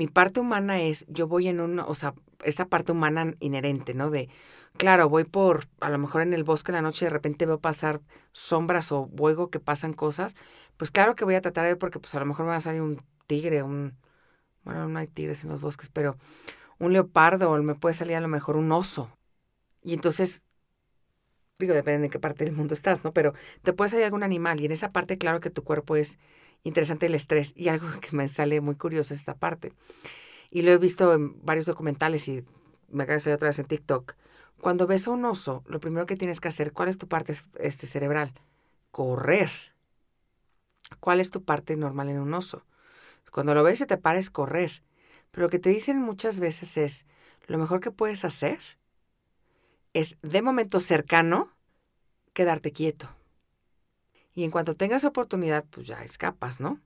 Mi 0.00 0.06
parte 0.06 0.40
humana 0.40 0.80
es, 0.80 1.04
yo 1.08 1.26
voy 1.26 1.48
en 1.48 1.60
un, 1.60 1.78
o 1.78 1.94
sea, 1.94 2.14
esta 2.42 2.64
parte 2.64 2.90
humana 2.90 3.34
inherente, 3.38 3.92
¿no? 3.92 4.08
De, 4.08 4.30
claro, 4.78 5.10
voy 5.10 5.24
por, 5.24 5.68
a 5.80 5.90
lo 5.90 5.98
mejor 5.98 6.22
en 6.22 6.32
el 6.32 6.42
bosque 6.42 6.72
en 6.72 6.76
la 6.76 6.80
noche 6.80 7.04
de 7.04 7.10
repente 7.10 7.44
veo 7.44 7.60
pasar 7.60 8.00
sombras 8.32 8.92
o 8.92 9.08
vuego 9.08 9.50
que 9.50 9.60
pasan 9.60 9.92
cosas, 9.92 10.36
pues 10.78 10.90
claro 10.90 11.14
que 11.14 11.26
voy 11.26 11.34
a 11.34 11.42
tratar 11.42 11.66
de 11.66 11.76
porque 11.76 11.98
pues 11.98 12.14
a 12.14 12.18
lo 12.18 12.24
mejor 12.24 12.46
me 12.46 12.52
va 12.52 12.56
a 12.56 12.60
salir 12.60 12.80
un 12.80 13.02
tigre, 13.26 13.62
un, 13.62 13.94
bueno, 14.64 14.88
no 14.88 14.98
hay 14.98 15.06
tigres 15.06 15.44
en 15.44 15.50
los 15.50 15.60
bosques, 15.60 15.90
pero 15.92 16.16
un 16.78 16.94
leopardo 16.94 17.50
o 17.50 17.62
me 17.62 17.74
puede 17.74 17.92
salir 17.92 18.16
a 18.16 18.22
lo 18.22 18.28
mejor 18.28 18.56
un 18.56 18.72
oso, 18.72 19.10
y 19.82 19.92
entonces, 19.92 20.46
digo, 21.58 21.74
depende 21.74 22.04
de 22.04 22.08
qué 22.08 22.18
parte 22.18 22.46
del 22.46 22.54
mundo 22.54 22.72
estás, 22.72 23.04
¿no? 23.04 23.12
Pero 23.12 23.34
te 23.60 23.74
puede 23.74 23.90
salir 23.90 24.06
algún 24.06 24.22
animal 24.22 24.62
y 24.62 24.64
en 24.64 24.72
esa 24.72 24.92
parte, 24.92 25.18
claro 25.18 25.40
que 25.40 25.50
tu 25.50 25.62
cuerpo 25.62 25.94
es 25.94 26.18
interesante 26.64 27.06
el 27.06 27.14
estrés. 27.14 27.52
Y 27.56 27.68
algo 27.68 27.88
que 28.00 28.16
me 28.16 28.28
sale 28.28 28.60
muy 28.60 28.76
curioso 28.76 29.14
es 29.14 29.20
esta 29.20 29.34
parte. 29.34 29.72
Y 30.50 30.62
lo 30.62 30.72
he 30.72 30.78
visto 30.78 31.12
en 31.14 31.44
varios 31.44 31.66
documentales 31.66 32.26
y 32.28 32.44
me 32.88 33.04
acaba 33.04 33.14
de 33.14 33.20
salir 33.20 33.36
otra 33.36 33.48
vez 33.48 33.58
en 33.58 33.66
TikTok. 33.66 34.14
Cuando 34.60 34.86
ves 34.86 35.06
a 35.06 35.10
un 35.10 35.24
oso, 35.24 35.62
lo 35.66 35.80
primero 35.80 36.06
que 36.06 36.16
tienes 36.16 36.40
que 36.40 36.48
hacer, 36.48 36.72
¿cuál 36.72 36.88
es 36.88 36.98
tu 36.98 37.08
parte 37.08 37.34
este, 37.58 37.86
cerebral? 37.86 38.34
Correr. 38.90 39.50
¿Cuál 40.98 41.20
es 41.20 41.30
tu 41.30 41.44
parte 41.44 41.76
normal 41.76 42.10
en 42.10 42.18
un 42.18 42.34
oso? 42.34 42.66
Cuando 43.30 43.54
lo 43.54 43.62
ves 43.62 43.80
y 43.80 43.86
te 43.86 43.96
pares, 43.96 44.30
correr. 44.30 44.82
Pero 45.30 45.46
lo 45.46 45.50
que 45.50 45.60
te 45.60 45.70
dicen 45.70 45.98
muchas 45.98 46.40
veces 46.40 46.76
es, 46.76 47.06
lo 47.46 47.58
mejor 47.58 47.80
que 47.80 47.90
puedes 47.90 48.24
hacer 48.24 48.58
es, 49.92 50.16
de 50.22 50.42
momento 50.42 50.80
cercano, 50.80 51.52
quedarte 52.32 52.72
quieto. 52.72 53.08
Y 54.40 54.44
en 54.44 54.50
cuanto 54.50 54.74
tengas 54.74 55.04
oportunidad, 55.04 55.66
pues 55.68 55.86
ya 55.86 56.02
escapas, 56.02 56.60
¿no? 56.60 56.80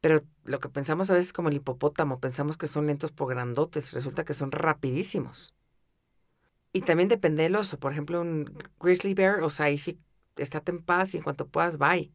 Pero 0.00 0.24
lo 0.42 0.58
que 0.58 0.68
pensamos 0.68 1.08
a 1.08 1.14
veces 1.14 1.32
como 1.32 1.48
el 1.48 1.54
hipopótamo, 1.54 2.18
pensamos 2.18 2.56
que 2.56 2.66
son 2.66 2.88
lentos 2.88 3.12
por 3.12 3.28
grandotes, 3.28 3.92
resulta 3.92 4.24
que 4.24 4.34
son 4.34 4.50
rapidísimos. 4.50 5.54
Y 6.72 6.80
también 6.80 7.08
depende 7.08 7.44
del 7.44 7.54
oso. 7.54 7.78
Por 7.78 7.92
ejemplo, 7.92 8.20
un 8.20 8.58
grizzly 8.80 9.14
bear, 9.14 9.44
o 9.44 9.50
sea, 9.50 9.66
ahí 9.66 9.78
sí 9.78 10.00
estate 10.36 10.72
en 10.72 10.82
paz 10.82 11.14
y 11.14 11.18
en 11.18 11.22
cuanto 11.22 11.46
puedas, 11.46 11.78
bye. 11.78 12.10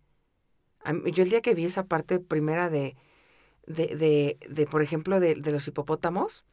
Yo 1.13 1.23
el 1.23 1.29
día 1.29 1.39
que 1.39 1.55
vi 1.55 1.63
esa 1.63 1.85
parte 1.85 2.19
primera 2.19 2.69
de, 2.69 2.97
de, 3.65 4.37
de, 4.45 4.67
por 4.67 4.81
ejemplo, 4.81 5.21
de, 5.21 5.35
de, 5.35 5.51
los 5.53 5.69
hipopótamos, 5.69 6.43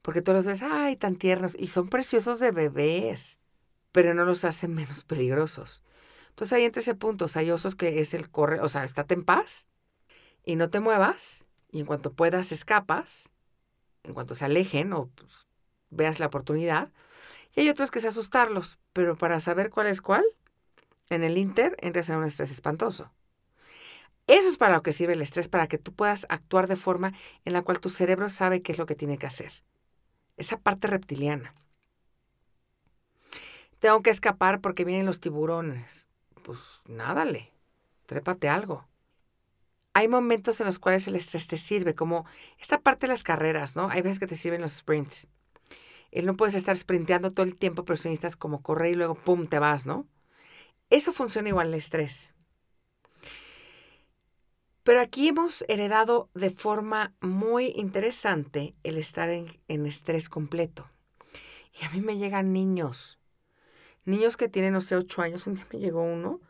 porque 0.00 0.22
todos 0.22 0.36
los 0.36 0.46
ves, 0.46 0.62
ay, 0.62 0.94
tan 0.94 1.16
tiernos, 1.16 1.56
y 1.58 1.66
son 1.66 1.88
preciosos 1.88 2.38
de 2.38 2.52
bebés, 2.52 3.40
pero 3.90 4.14
no 4.14 4.24
los 4.24 4.44
hacen 4.44 4.74
menos 4.74 5.02
peligrosos. 5.02 5.82
Entonces 6.38 6.52
ahí 6.52 6.66
entre 6.66 6.82
ese 6.82 6.94
punto, 6.94 7.26
hay 7.34 7.50
osos 7.50 7.74
que 7.74 7.98
es 7.98 8.14
el 8.14 8.30
corre, 8.30 8.60
o 8.60 8.68
sea, 8.68 8.84
estate 8.84 9.12
en 9.12 9.24
paz 9.24 9.66
y 10.44 10.54
no 10.54 10.70
te 10.70 10.78
muevas, 10.78 11.46
y 11.68 11.80
en 11.80 11.86
cuanto 11.86 12.12
puedas 12.12 12.52
escapas, 12.52 13.28
en 14.04 14.14
cuanto 14.14 14.36
se 14.36 14.44
alejen 14.44 14.92
o 14.92 15.08
pues, 15.16 15.48
veas 15.90 16.20
la 16.20 16.26
oportunidad. 16.26 16.92
Y 17.56 17.62
hay 17.62 17.68
otros 17.68 17.90
que 17.90 17.98
es 17.98 18.04
asustarlos, 18.04 18.78
pero 18.92 19.16
para 19.16 19.40
saber 19.40 19.70
cuál 19.70 19.88
es 19.88 20.00
cuál, 20.00 20.24
en 21.10 21.24
el 21.24 21.38
Inter 21.38 21.74
entras 21.80 22.08
en 22.08 22.18
un 22.18 22.24
estrés 22.24 22.52
espantoso. 22.52 23.10
Eso 24.28 24.48
es 24.48 24.58
para 24.58 24.76
lo 24.76 24.82
que 24.84 24.92
sirve 24.92 25.14
el 25.14 25.22
estrés, 25.22 25.48
para 25.48 25.66
que 25.66 25.78
tú 25.78 25.92
puedas 25.92 26.24
actuar 26.28 26.68
de 26.68 26.76
forma 26.76 27.14
en 27.46 27.52
la 27.52 27.62
cual 27.62 27.80
tu 27.80 27.88
cerebro 27.88 28.28
sabe 28.28 28.62
qué 28.62 28.70
es 28.70 28.78
lo 28.78 28.86
que 28.86 28.94
tiene 28.94 29.18
que 29.18 29.26
hacer. 29.26 29.64
Esa 30.36 30.56
parte 30.56 30.86
reptiliana. 30.86 31.52
Tengo 33.80 34.02
que 34.04 34.10
escapar 34.10 34.60
porque 34.60 34.84
vienen 34.84 35.04
los 35.04 35.18
tiburones. 35.18 36.07
Pues 36.48 36.80
nádale, 36.86 37.52
trépate 38.06 38.48
algo. 38.48 38.88
Hay 39.92 40.08
momentos 40.08 40.58
en 40.60 40.66
los 40.66 40.78
cuales 40.78 41.06
el 41.06 41.14
estrés 41.14 41.46
te 41.46 41.58
sirve, 41.58 41.94
como 41.94 42.24
esta 42.58 42.80
parte 42.80 43.06
de 43.06 43.12
las 43.12 43.22
carreras, 43.22 43.76
¿no? 43.76 43.90
Hay 43.90 44.00
veces 44.00 44.18
que 44.18 44.26
te 44.26 44.34
sirven 44.34 44.62
los 44.62 44.72
sprints. 44.72 45.28
Él 46.10 46.24
no 46.24 46.38
puedes 46.38 46.54
estar 46.54 46.74
sprinteando 46.74 47.30
todo 47.30 47.44
el 47.44 47.54
tiempo, 47.54 47.84
pero 47.84 47.98
si 47.98 48.08
necesitas 48.08 48.34
como 48.34 48.62
correr 48.62 48.92
y 48.92 48.94
luego 48.94 49.14
pum, 49.14 49.46
te 49.46 49.58
vas, 49.58 49.84
¿no? 49.84 50.06
Eso 50.88 51.12
funciona 51.12 51.50
igual 51.50 51.68
el 51.68 51.74
estrés. 51.74 52.32
Pero 54.84 55.02
aquí 55.02 55.28
hemos 55.28 55.66
heredado 55.68 56.30
de 56.32 56.48
forma 56.48 57.14
muy 57.20 57.74
interesante 57.76 58.74
el 58.84 58.96
estar 58.96 59.28
en, 59.28 59.60
estrés 59.84 60.30
completo. 60.30 60.88
Y 61.78 61.84
a 61.84 61.90
mí 61.90 62.00
me 62.00 62.16
llegan 62.16 62.54
niños, 62.54 63.17
niños 64.04 64.36
que 64.36 64.48
tienen, 64.48 64.72
no 64.72 64.80
sé, 64.80 64.96
ocho 64.96 65.22
años. 65.22 65.46
Un 65.46 65.54
día 65.54 65.66
me 65.72 65.78
llegó 65.78 66.02
uno, 66.02 66.40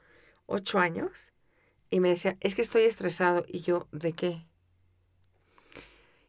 ocho 0.47 0.79
años, 0.79 1.33
y 1.91 2.01
me 2.01 2.11
decía, 2.11 2.37
es 2.41 2.55
que 2.55 2.63
estoy 2.63 2.83
estresado. 2.83 3.45
Y 3.49 3.61
yo, 3.61 3.89
¿de 3.93 4.13
qué? 4.13 4.47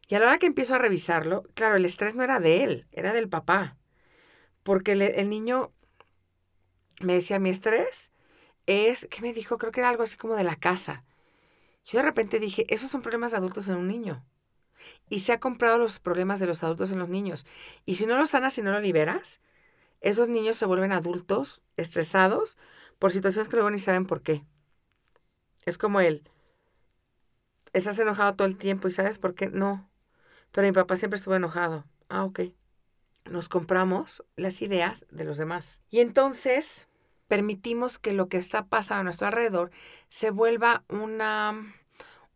Y 0.08 0.14
a 0.14 0.18
la 0.18 0.26
hora 0.26 0.38
que 0.38 0.46
empiezo 0.46 0.74
a 0.74 0.78
revisarlo, 0.78 1.44
claro, 1.54 1.76
el 1.76 1.84
estrés 1.84 2.14
no 2.14 2.22
era 2.24 2.40
de 2.40 2.64
él, 2.64 2.88
era 2.90 3.12
del 3.12 3.28
papá. 3.28 3.76
Porque 4.62 4.92
el 4.92 5.30
niño 5.30 5.72
me 7.00 7.14
decía, 7.14 7.38
mi 7.38 7.50
estrés 7.50 8.10
es, 8.66 9.06
¿qué 9.10 9.22
me 9.22 9.32
dijo? 9.32 9.56
Creo 9.56 9.72
que 9.72 9.80
era 9.80 9.88
algo 9.88 10.02
así 10.02 10.16
como 10.16 10.34
de 10.34 10.44
la 10.44 10.56
casa. 10.56 11.04
Yo 11.84 11.98
de 11.98 12.04
repente 12.04 12.40
dije, 12.40 12.66
esos 12.68 12.90
son 12.90 13.02
problemas 13.02 13.30
de 13.30 13.38
adultos 13.38 13.68
en 13.68 13.76
un 13.76 13.88
niño. 13.88 14.26
Y 15.08 15.20
se 15.20 15.32
ha 15.32 15.40
comprado 15.40 15.78
los 15.78 15.98
problemas 15.98 16.40
de 16.40 16.46
los 16.46 16.62
adultos 16.62 16.90
en 16.90 16.98
los 16.98 17.08
niños. 17.08 17.46
Y 17.86 17.96
si 17.96 18.06
no 18.06 18.18
los 18.18 18.30
sanas 18.30 18.56
y 18.58 18.62
no 18.62 18.72
lo 18.72 18.80
liberas, 18.80 19.40
esos 20.00 20.28
niños 20.28 20.56
se 20.56 20.66
vuelven 20.66 20.92
adultos 20.92 21.62
estresados 21.76 22.56
por 22.98 23.12
situaciones 23.12 23.48
que 23.48 23.56
luego 23.56 23.70
ni 23.70 23.78
saben 23.78 24.06
por 24.06 24.22
qué. 24.22 24.44
Es 25.64 25.78
como 25.78 26.00
él. 26.00 26.28
Estás 27.72 27.98
enojado 27.98 28.34
todo 28.34 28.48
el 28.48 28.56
tiempo 28.56 28.88
y 28.88 28.92
sabes 28.92 29.18
por 29.18 29.34
qué 29.34 29.48
no. 29.48 29.90
Pero 30.52 30.66
mi 30.66 30.72
papá 30.72 30.96
siempre 30.96 31.18
estuvo 31.18 31.34
enojado. 31.34 31.84
Ah, 32.08 32.24
ok. 32.24 32.40
Nos 33.26 33.48
compramos 33.48 34.24
las 34.36 34.62
ideas 34.62 35.06
de 35.10 35.24
los 35.24 35.36
demás. 35.36 35.82
Y 35.90 36.00
entonces 36.00 36.88
permitimos 37.28 37.98
que 37.98 38.12
lo 38.12 38.28
que 38.28 38.38
está 38.38 38.66
pasando 38.66 39.02
a 39.02 39.04
nuestro 39.04 39.28
alrededor 39.28 39.70
se 40.08 40.30
vuelva 40.30 40.84
una, 40.88 41.74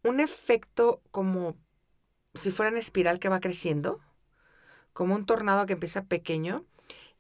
un 0.05 0.21
efecto 0.21 1.03
como 1.11 1.57
si 2.35 2.51
fuera 2.51 2.71
una 2.71 2.79
espiral 2.79 3.19
que 3.19 3.29
va 3.29 3.41
creciendo, 3.41 4.01
como 4.93 5.15
un 5.15 5.27
tornado 5.27 5.67
que 5.67 5.73
empieza 5.73 6.05
pequeño 6.05 6.65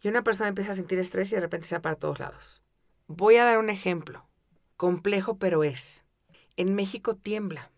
y 0.04 0.08
una 0.08 0.22
persona 0.22 0.50
empieza 0.50 0.72
a 0.72 0.74
sentir 0.74 0.98
estrés 0.98 1.32
y 1.32 1.34
de 1.34 1.40
repente 1.40 1.66
se 1.66 1.74
va 1.74 1.80
para 1.80 1.96
todos 1.96 2.20
lados. 2.20 2.62
Voy 3.06 3.36
a 3.36 3.44
dar 3.44 3.56
un 3.56 3.70
ejemplo, 3.70 4.28
complejo 4.76 5.38
pero 5.38 5.64
es. 5.64 6.04
En 6.58 6.74
México 6.74 7.16
tiembla. 7.16 7.70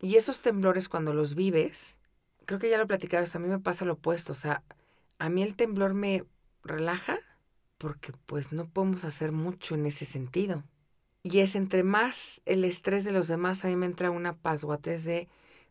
Y 0.00 0.16
esos 0.16 0.42
temblores 0.42 0.88
cuando 0.88 1.14
los 1.14 1.36
vives, 1.36 1.98
creo 2.44 2.58
que 2.58 2.68
ya 2.68 2.76
lo 2.76 2.82
he 2.82 2.88
platicado, 2.88 3.24
a 3.32 3.38
mí 3.38 3.46
me 3.46 3.60
pasa 3.60 3.84
lo 3.84 3.92
opuesto, 3.94 4.32
o 4.32 4.34
sea, 4.34 4.64
a 5.18 5.28
mí 5.28 5.44
el 5.44 5.54
temblor 5.54 5.94
me 5.94 6.24
relaja 6.64 7.20
porque 7.78 8.12
pues 8.26 8.50
no 8.50 8.68
podemos 8.68 9.04
hacer 9.04 9.30
mucho 9.30 9.76
en 9.76 9.86
ese 9.86 10.06
sentido. 10.06 10.64
Y 11.22 11.38
es 11.38 11.54
entre 11.54 11.84
más 11.84 12.42
el 12.46 12.64
estrés 12.64 13.04
de 13.04 13.12
los 13.12 13.28
demás, 13.28 13.64
a 13.64 13.68
mí 13.68 13.76
me 13.76 13.86
entra 13.86 14.10
una 14.10 14.36
paz, 14.36 14.62
de 14.62 15.28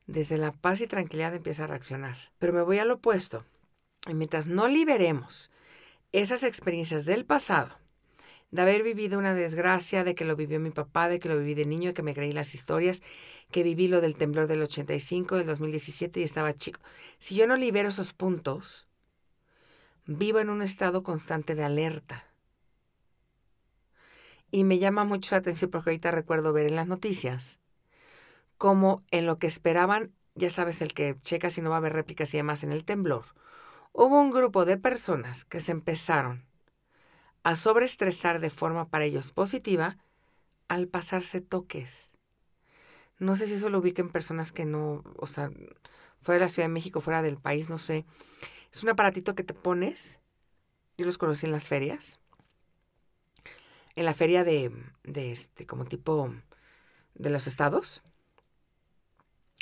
desde 0.07 0.37
la 0.37 0.53
paz 0.53 0.79
y 0.79 0.87
tranquilidad 0.87 1.35
empieza 1.35 1.65
a 1.65 1.67
reaccionar. 1.67 2.15
Pero 2.39 2.53
me 2.53 2.61
voy 2.61 2.79
al 2.79 2.91
opuesto. 2.91 3.43
Y 4.07 4.13
mientras 4.13 4.47
no 4.47 4.67
liberemos 4.67 5.51
esas 6.11 6.43
experiencias 6.43 7.05
del 7.05 7.25
pasado, 7.25 7.77
de 8.51 8.61
haber 8.61 8.83
vivido 8.83 9.19
una 9.19 9.33
desgracia, 9.33 10.03
de 10.03 10.15
que 10.15 10.25
lo 10.25 10.35
vivió 10.35 10.59
mi 10.59 10.71
papá, 10.71 11.09
de 11.09 11.19
que 11.19 11.27
lo 11.27 11.37
viví 11.37 11.55
de 11.55 11.65
niño, 11.65 11.89
de 11.89 11.93
que 11.93 12.03
me 12.03 12.13
creí 12.13 12.31
las 12.31 12.55
historias, 12.55 13.01
que 13.51 13.63
viví 13.63 13.87
lo 13.87 14.01
del 14.01 14.15
temblor 14.15 14.47
del 14.47 14.61
85, 14.61 15.37
del 15.37 15.47
2017 15.47 16.19
y 16.19 16.23
estaba 16.23 16.53
chico. 16.53 16.79
Si 17.17 17.35
yo 17.35 17.47
no 17.47 17.57
libero 17.57 17.89
esos 17.89 18.13
puntos, 18.13 18.87
vivo 20.05 20.39
en 20.39 20.49
un 20.49 20.61
estado 20.61 21.03
constante 21.03 21.55
de 21.55 21.63
alerta. 21.63 22.25
Y 24.51 24.63
me 24.63 24.77
llama 24.77 25.03
mucho 25.03 25.35
la 25.35 25.39
atención 25.39 25.69
porque 25.69 25.89
ahorita 25.89 26.11
recuerdo 26.11 26.53
ver 26.53 26.67
en 26.67 26.75
las 26.75 26.87
noticias 26.87 27.59
como 28.57 29.03
en 29.11 29.25
lo 29.25 29.37
que 29.37 29.47
esperaban, 29.47 30.13
ya 30.35 30.49
sabes, 30.49 30.81
el 30.81 30.93
que 30.93 31.17
checa 31.23 31.49
si 31.49 31.61
no 31.61 31.71
va 31.71 31.75
a 31.75 31.79
haber 31.79 31.93
réplicas 31.93 32.33
y 32.33 32.37
demás 32.37 32.63
en 32.63 32.71
el 32.71 32.85
temblor, 32.85 33.25
hubo 33.97 34.19
un 34.19 34.29
grupo 34.29 34.65
de 34.65 34.77
personas 34.77 35.45
que 35.45 35.61
se 35.61 35.71
empezaron 35.71 36.43
a 37.43 37.55
sobreestresar 37.55 38.39
de 38.41 38.49
forma 38.49 38.89
para 38.89 39.05
ellos 39.05 39.31
positiva 39.31 39.97
al 40.67 40.87
pasarse 40.87 41.39
toques. 41.39 42.11
No 43.19 43.37
sé 43.37 43.47
si 43.47 43.53
eso 43.53 43.69
lo 43.69 43.79
ubiquen 43.79 44.09
personas 44.09 44.51
que 44.51 44.65
no, 44.65 45.01
o 45.15 45.27
sea, 45.27 45.49
fuera 46.21 46.39
de 46.39 46.45
la 46.45 46.49
Ciudad 46.49 46.67
de 46.67 46.73
México, 46.73 46.99
fuera 46.99 47.21
del 47.21 47.37
país, 47.37 47.69
no 47.69 47.77
sé. 47.77 48.05
Es 48.73 48.83
un 48.83 48.89
aparatito 48.89 49.33
que 49.33 49.43
te 49.43 49.53
pones. 49.53 50.19
Yo 50.97 51.05
los 51.05 51.17
conocí 51.17 51.45
en 51.45 51.53
las 51.53 51.69
ferias. 51.69 52.19
En 53.95 54.03
la 54.03 54.13
feria 54.13 54.43
de, 54.43 54.73
de 55.03 55.31
este, 55.31 55.65
como 55.65 55.85
tipo 55.85 56.33
de 57.13 57.29
los 57.29 57.47
estados. 57.47 58.01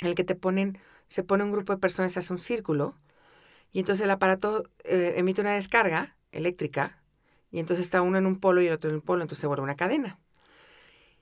En 0.00 0.08
el 0.08 0.16
que 0.16 0.24
te 0.24 0.34
ponen, 0.34 0.78
se 1.06 1.22
pone 1.22 1.44
un 1.44 1.52
grupo 1.52 1.72
de 1.72 1.78
personas, 1.78 2.16
hace 2.16 2.32
un 2.32 2.40
círculo. 2.40 2.96
Y 3.74 3.80
entonces 3.80 4.04
el 4.04 4.10
aparato 4.12 4.70
eh, 4.84 5.14
emite 5.16 5.40
una 5.40 5.52
descarga 5.52 6.16
eléctrica. 6.30 7.02
Y 7.50 7.58
entonces 7.58 7.84
está 7.84 8.02
uno 8.02 8.16
en 8.16 8.24
un 8.24 8.38
polo 8.38 8.62
y 8.62 8.68
el 8.68 8.72
otro 8.72 8.88
en 8.88 8.96
un 8.96 9.02
polo. 9.02 9.22
Entonces 9.22 9.40
se 9.40 9.48
vuelve 9.48 9.64
una 9.64 9.74
cadena. 9.74 10.20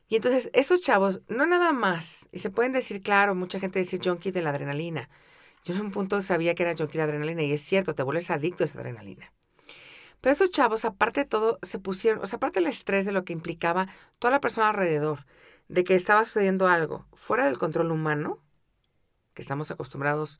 Y 0.06 0.16
entonces 0.16 0.50
estos 0.52 0.82
chavos, 0.82 1.22
no 1.28 1.46
nada 1.46 1.72
más, 1.72 2.28
y 2.30 2.40
se 2.40 2.50
pueden 2.50 2.72
decir, 2.72 3.02
claro, 3.02 3.34
mucha 3.34 3.58
gente 3.58 3.78
dice 3.78 3.98
junkie 4.04 4.30
de 4.30 4.42
la 4.42 4.50
adrenalina. 4.50 5.08
Yo 5.64 5.74
en 5.74 5.80
un 5.80 5.90
punto 5.90 6.20
sabía 6.20 6.54
que 6.54 6.62
era 6.62 6.76
junkie 6.76 6.98
de 6.98 7.04
adrenalina 7.04 7.42
y 7.42 7.52
es 7.52 7.62
cierto, 7.62 7.94
te 7.94 8.02
vuelves 8.02 8.30
adicto 8.30 8.62
a 8.62 8.66
esa 8.66 8.78
adrenalina. 8.78 9.32
Pero 10.20 10.32
estos 10.32 10.50
chavos, 10.50 10.84
aparte 10.84 11.20
de 11.20 11.26
todo, 11.26 11.58
se 11.62 11.78
pusieron, 11.78 12.22
o 12.22 12.26
sea, 12.26 12.36
aparte 12.36 12.60
del 12.60 12.68
estrés 12.68 13.06
de 13.06 13.12
lo 13.12 13.24
que 13.24 13.32
implicaba 13.32 13.88
toda 14.18 14.30
la 14.30 14.42
persona 14.42 14.68
alrededor, 14.68 15.24
de 15.68 15.84
que 15.84 15.94
estaba 15.94 16.26
sucediendo 16.26 16.68
algo 16.68 17.06
fuera 17.14 17.46
del 17.46 17.56
control 17.56 17.90
humano, 17.90 18.38
que 19.32 19.40
estamos 19.40 19.70
acostumbrados 19.70 20.38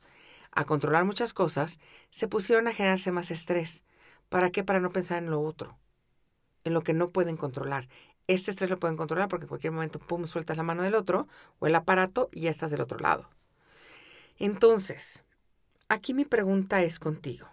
controlar 0.65 1.05
muchas 1.05 1.33
cosas, 1.33 1.79
se 2.11 2.27
pusieron 2.27 2.67
a 2.67 2.73
generarse 2.73 3.11
más 3.11 3.31
estrés. 3.31 3.83
¿Para 4.29 4.51
qué? 4.51 4.63
Para 4.63 4.79
no 4.79 4.91
pensar 4.91 5.17
en 5.17 5.29
lo 5.29 5.41
otro, 5.41 5.77
en 6.63 6.73
lo 6.73 6.83
que 6.83 6.93
no 6.93 7.09
pueden 7.09 7.37
controlar. 7.37 7.87
Este 8.27 8.51
estrés 8.51 8.69
lo 8.69 8.79
pueden 8.79 8.97
controlar 8.97 9.27
porque 9.27 9.45
en 9.45 9.49
cualquier 9.49 9.73
momento, 9.73 9.99
pum, 9.99 10.27
sueltas 10.27 10.57
la 10.57 10.63
mano 10.63 10.83
del 10.83 10.95
otro 10.95 11.27
o 11.59 11.67
el 11.67 11.75
aparato 11.75 12.29
y 12.31 12.41
ya 12.41 12.51
estás 12.51 12.71
del 12.71 12.81
otro 12.81 12.99
lado. 12.99 13.29
Entonces, 14.37 15.23
aquí 15.89 16.13
mi 16.13 16.25
pregunta 16.25 16.83
es 16.83 16.99
contigo. 16.99 17.47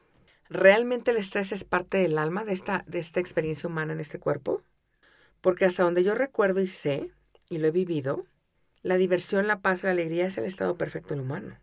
¿Realmente 0.49 1.11
el 1.11 1.17
estrés 1.17 1.53
es 1.53 1.65
parte 1.65 1.99
del 1.99 2.19
alma 2.19 2.45
de 2.45 2.53
esta, 2.53 2.85
de 2.87 2.99
esta 2.99 3.21
experiencia 3.21 3.69
humana 3.69 3.93
en 3.93 4.01
este 4.01 4.19
cuerpo? 4.19 4.63
Porque 5.41 5.65
hasta 5.65 5.85
donde 5.85 6.05
yo 6.05 6.15
recuerdo 6.15 6.61
y 6.61 6.67
sé, 6.67 7.11
y 7.49 7.59
lo 7.59 7.69
he 7.69 7.71
vivido, 7.71 8.25
la 8.83 8.97
diversión, 8.97 9.47
la 9.47 9.61
paz, 9.61 9.85
la 9.85 9.91
alegría 9.91 10.27
es 10.27 10.39
el 10.39 10.45
estado 10.45 10.77
perfecto 10.77 11.15
del 11.15 11.23
humano. 11.23 11.57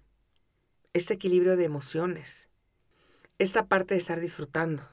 Este 0.98 1.14
equilibrio 1.14 1.56
de 1.58 1.66
emociones, 1.66 2.50
esta 3.40 3.68
parte 3.68 3.94
de 3.94 4.00
estar 4.00 4.20
disfrutando. 4.20 4.84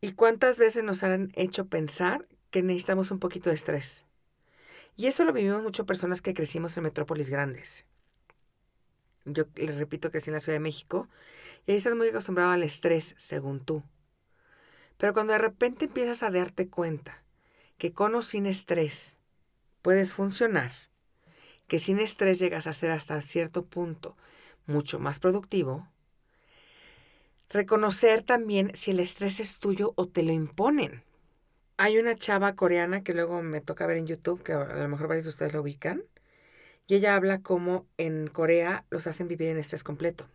¿Y 0.00 0.12
cuántas 0.12 0.58
veces 0.58 0.84
nos 0.84 1.02
han 1.02 1.32
hecho 1.34 1.66
pensar 1.66 2.28
que 2.50 2.62
necesitamos 2.62 3.10
un 3.10 3.18
poquito 3.18 3.50
de 3.50 3.56
estrés? 3.56 4.06
Y 4.96 5.06
eso 5.06 5.24
lo 5.24 5.32
vivimos 5.32 5.62
mucho 5.62 5.86
personas 5.86 6.22
que 6.22 6.34
crecimos 6.34 6.76
en 6.76 6.84
metrópolis 6.84 7.30
grandes. 7.30 7.84
Yo 9.24 9.44
les 9.56 9.76
repito, 9.76 10.10
crecí 10.10 10.30
en 10.30 10.34
la 10.34 10.40
Ciudad 10.40 10.56
de 10.56 10.60
México 10.60 11.08
y 11.66 11.72
ahí 11.72 11.78
estás 11.78 11.96
muy 11.96 12.08
acostumbrado 12.08 12.50
al 12.50 12.62
estrés, 12.62 13.14
según 13.16 13.64
tú. 13.64 13.82
Pero 14.98 15.12
cuando 15.12 15.32
de 15.32 15.38
repente 15.38 15.86
empiezas 15.86 16.22
a 16.22 16.30
darte 16.30 16.68
cuenta 16.68 17.24
que 17.78 17.92
con 17.92 18.14
o 18.14 18.22
sin 18.22 18.46
estrés 18.46 19.18
puedes 19.82 20.14
funcionar, 20.14 20.72
que 21.66 21.78
sin 21.78 21.98
estrés 21.98 22.38
llegas 22.38 22.66
a 22.66 22.72
ser 22.72 22.90
hasta 22.90 23.20
cierto 23.22 23.64
punto 23.64 24.16
mucho 24.66 24.98
más 24.98 25.20
productivo, 25.20 25.88
reconocer 27.50 28.22
también 28.22 28.70
si 28.74 28.90
el 28.90 29.00
estrés 29.00 29.40
es 29.40 29.58
tuyo 29.58 29.92
o 29.96 30.06
te 30.06 30.22
lo 30.22 30.32
imponen. 30.32 31.02
Hay 31.76 31.98
una 31.98 32.14
chava 32.14 32.54
coreana 32.54 33.02
que 33.02 33.14
luego 33.14 33.42
me 33.42 33.60
toca 33.60 33.86
ver 33.86 33.96
en 33.96 34.06
YouTube, 34.06 34.42
que 34.42 34.52
a 34.52 34.64
lo 34.64 34.88
mejor 34.88 35.08
varios 35.08 35.26
de 35.26 35.30
ustedes 35.30 35.52
lo 35.52 35.62
ubican, 35.62 36.02
y 36.86 36.96
ella 36.96 37.16
habla 37.16 37.42
cómo 37.42 37.86
en 37.96 38.28
Corea 38.28 38.84
los 38.90 39.06
hacen 39.06 39.28
vivir 39.28 39.48
en 39.48 39.58
estrés 39.58 39.82
completo. 39.82 40.26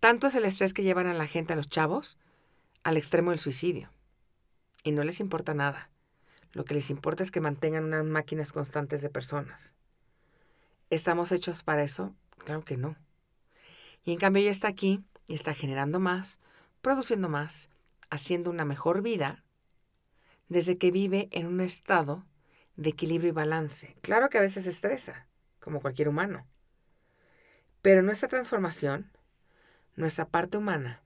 Tanto 0.00 0.28
es 0.28 0.34
el 0.34 0.44
estrés 0.44 0.74
que 0.74 0.82
llevan 0.82 1.06
a 1.06 1.14
la 1.14 1.26
gente, 1.26 1.52
a 1.52 1.56
los 1.56 1.68
chavos, 1.68 2.18
al 2.84 2.96
extremo 2.96 3.30
del 3.30 3.38
suicidio. 3.40 3.90
Y 4.84 4.92
no 4.92 5.04
les 5.04 5.20
importa 5.20 5.54
nada. 5.54 5.90
Lo 6.52 6.64
que 6.64 6.74
les 6.74 6.90
importa 6.90 7.22
es 7.22 7.30
que 7.30 7.40
mantengan 7.40 7.84
unas 7.84 8.04
máquinas 8.04 8.52
constantes 8.52 9.02
de 9.02 9.10
personas. 9.10 9.74
¿Estamos 10.88 11.32
hechos 11.32 11.62
para 11.62 11.82
eso? 11.82 12.14
Claro 12.44 12.64
que 12.64 12.76
no. 12.76 12.96
Y 14.08 14.12
en 14.12 14.18
cambio 14.18 14.40
ella 14.40 14.50
está 14.50 14.68
aquí 14.68 15.04
y 15.26 15.34
está 15.34 15.52
generando 15.52 16.00
más, 16.00 16.40
produciendo 16.80 17.28
más, 17.28 17.68
haciendo 18.08 18.48
una 18.48 18.64
mejor 18.64 19.02
vida, 19.02 19.44
desde 20.48 20.78
que 20.78 20.90
vive 20.90 21.28
en 21.30 21.46
un 21.46 21.60
estado 21.60 22.24
de 22.76 22.88
equilibrio 22.88 23.28
y 23.28 23.32
balance. 23.32 23.98
Claro 24.00 24.30
que 24.30 24.38
a 24.38 24.40
veces 24.40 24.66
estresa, 24.66 25.26
como 25.60 25.82
cualquier 25.82 26.08
humano. 26.08 26.46
Pero 27.82 28.00
nuestra 28.00 28.30
transformación, 28.30 29.12
nuestra 29.94 30.26
parte 30.26 30.56
humana, 30.56 31.02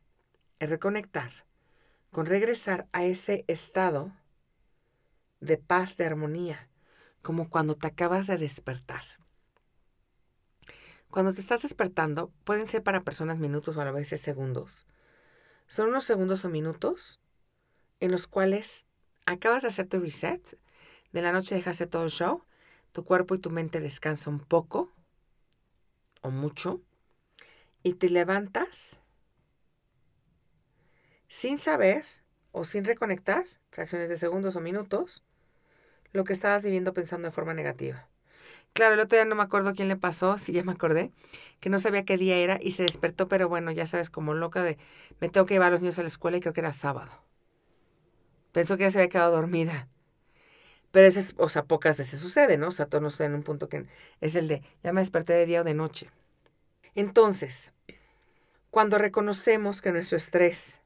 es 0.61 0.71
reconectar 0.71 1.33
con 2.13 2.27
regresar 2.27 2.87
a 2.93 3.03
ese 3.03 3.45
estado 3.49 4.13
de 5.41 5.59
paz, 5.59 5.97
de 5.97 6.07
armonía, 6.07 6.69
como 7.21 7.51
cuando 7.51 7.75
te 7.75 7.89
acabas 7.89 8.29
de 8.29 8.39
despertar. 8.39 9.22
Cuando 11.13 11.35
te 11.35 11.43
estás 11.43 11.61
despertando, 11.61 12.33
pueden 12.45 12.69
ser 12.69 12.83
para 12.83 13.05
personas 13.05 13.39
minutos 13.39 13.77
o 13.77 13.81
a 13.83 13.91
veces 13.91 14.19
segundos. 14.23 14.87
Son 15.67 15.91
unos 15.91 16.05
segundos 16.05 16.47
o 16.47 16.49
minutos 16.49 17.21
en 18.01 18.11
los 18.11 18.27
cuales 18.27 18.87
acabas 19.27 19.61
de 19.61 19.69
hacer 19.69 19.87
tu 19.87 20.01
reset, 20.01 20.59
de 21.13 21.21
la 21.21 21.31
noche 21.33 21.55
dejaste 21.55 21.87
todo 21.87 22.05
el 22.05 22.11
show, 22.11 22.43
tu 22.93 23.05
cuerpo 23.05 23.35
y 23.35 23.39
tu 23.39 23.51
mente 23.51 23.79
descansan 23.79 24.33
un 24.33 24.41
poco 24.41 24.91
o 26.23 26.31
mucho 26.31 26.81
y 27.83 27.93
te 27.93 28.09
levantas 28.09 28.99
sin 31.29 31.59
saber 31.59 32.07
o 32.53 32.65
sin 32.65 32.87
reconectar, 32.87 33.45
fracciones 33.71 34.09
de 34.09 34.17
segundos 34.17 34.57
o 34.57 34.61
minutos, 34.61 35.23
lo 36.15 36.25
que 36.25 36.33
estabas 36.33 36.65
viviendo 36.65 36.95
pensando 36.95 37.29
de 37.29 37.33
forma 37.33 37.53
negativa. 37.53 38.09
Claro, 38.73 38.95
el 38.95 39.01
otro 39.01 39.19
día 39.19 39.27
no 39.27 39.35
me 39.35 39.43
acuerdo 39.43 39.75
quién 39.75 39.89
le 39.89 39.97
pasó, 39.97 40.39
si 40.39 40.53
ya 40.53 40.63
me 40.65 40.73
acordé, 40.73 41.13
que 41.61 41.69
no 41.69 41.79
sabía 41.79 42.05
qué 42.05 42.17
día 42.17 42.37
era 42.39 42.59
y 42.61 42.71
se 42.71 42.83
despertó, 42.85 43.29
pero 43.29 43.49
bueno, 43.49 43.71
ya 43.71 43.87
sabes, 43.87 44.09
como 44.09 44.33
loca 44.33 44.63
de, 44.63 44.79
me 45.21 45.29
tengo 45.29 45.47
que 45.47 45.55
llevar 45.55 45.69
a 45.69 45.71
los 45.73 45.83
niños 45.83 45.99
a 45.99 46.03
la 46.03 46.09
escuela 46.09 46.39
y 46.39 46.41
creo 46.41 46.55
que 46.55 46.61
era 46.61 46.73
sábado. 46.73 47.13
Pensó 48.53 48.77
que 48.77 48.85
ya 48.85 48.91
se 48.91 48.99
había 48.99 49.11
quedado 49.11 49.33
dormida. 49.33 49.89
Pero 50.91 51.07
eso 51.07 51.21
es, 51.21 51.35
o 51.39 51.49
sea, 51.49 51.65
pocas 51.65 51.97
veces 51.97 52.21
sucede, 52.21 52.59
¿no? 52.59 52.69
O 52.69 52.71
sea, 52.71 52.87
todos 52.87 53.19
no 53.21 53.25
en 53.25 53.35
un 53.35 53.43
punto 53.43 53.69
que 53.69 53.87
es 54.21 54.37
el 54.37 54.49
de, 54.49 54.63
ya 54.83 54.93
me 54.93 55.01
desperté 55.01 55.33
de 55.33 55.47
día 55.47 55.63
o 55.63 55.65
de 55.65 55.75
noche. 55.75 56.11
Entonces, 56.95 57.73
cuando 58.71 58.99
reconocemos 58.99 59.81
que 59.83 59.93
nuestro 59.93 60.17
estrés 60.17 60.81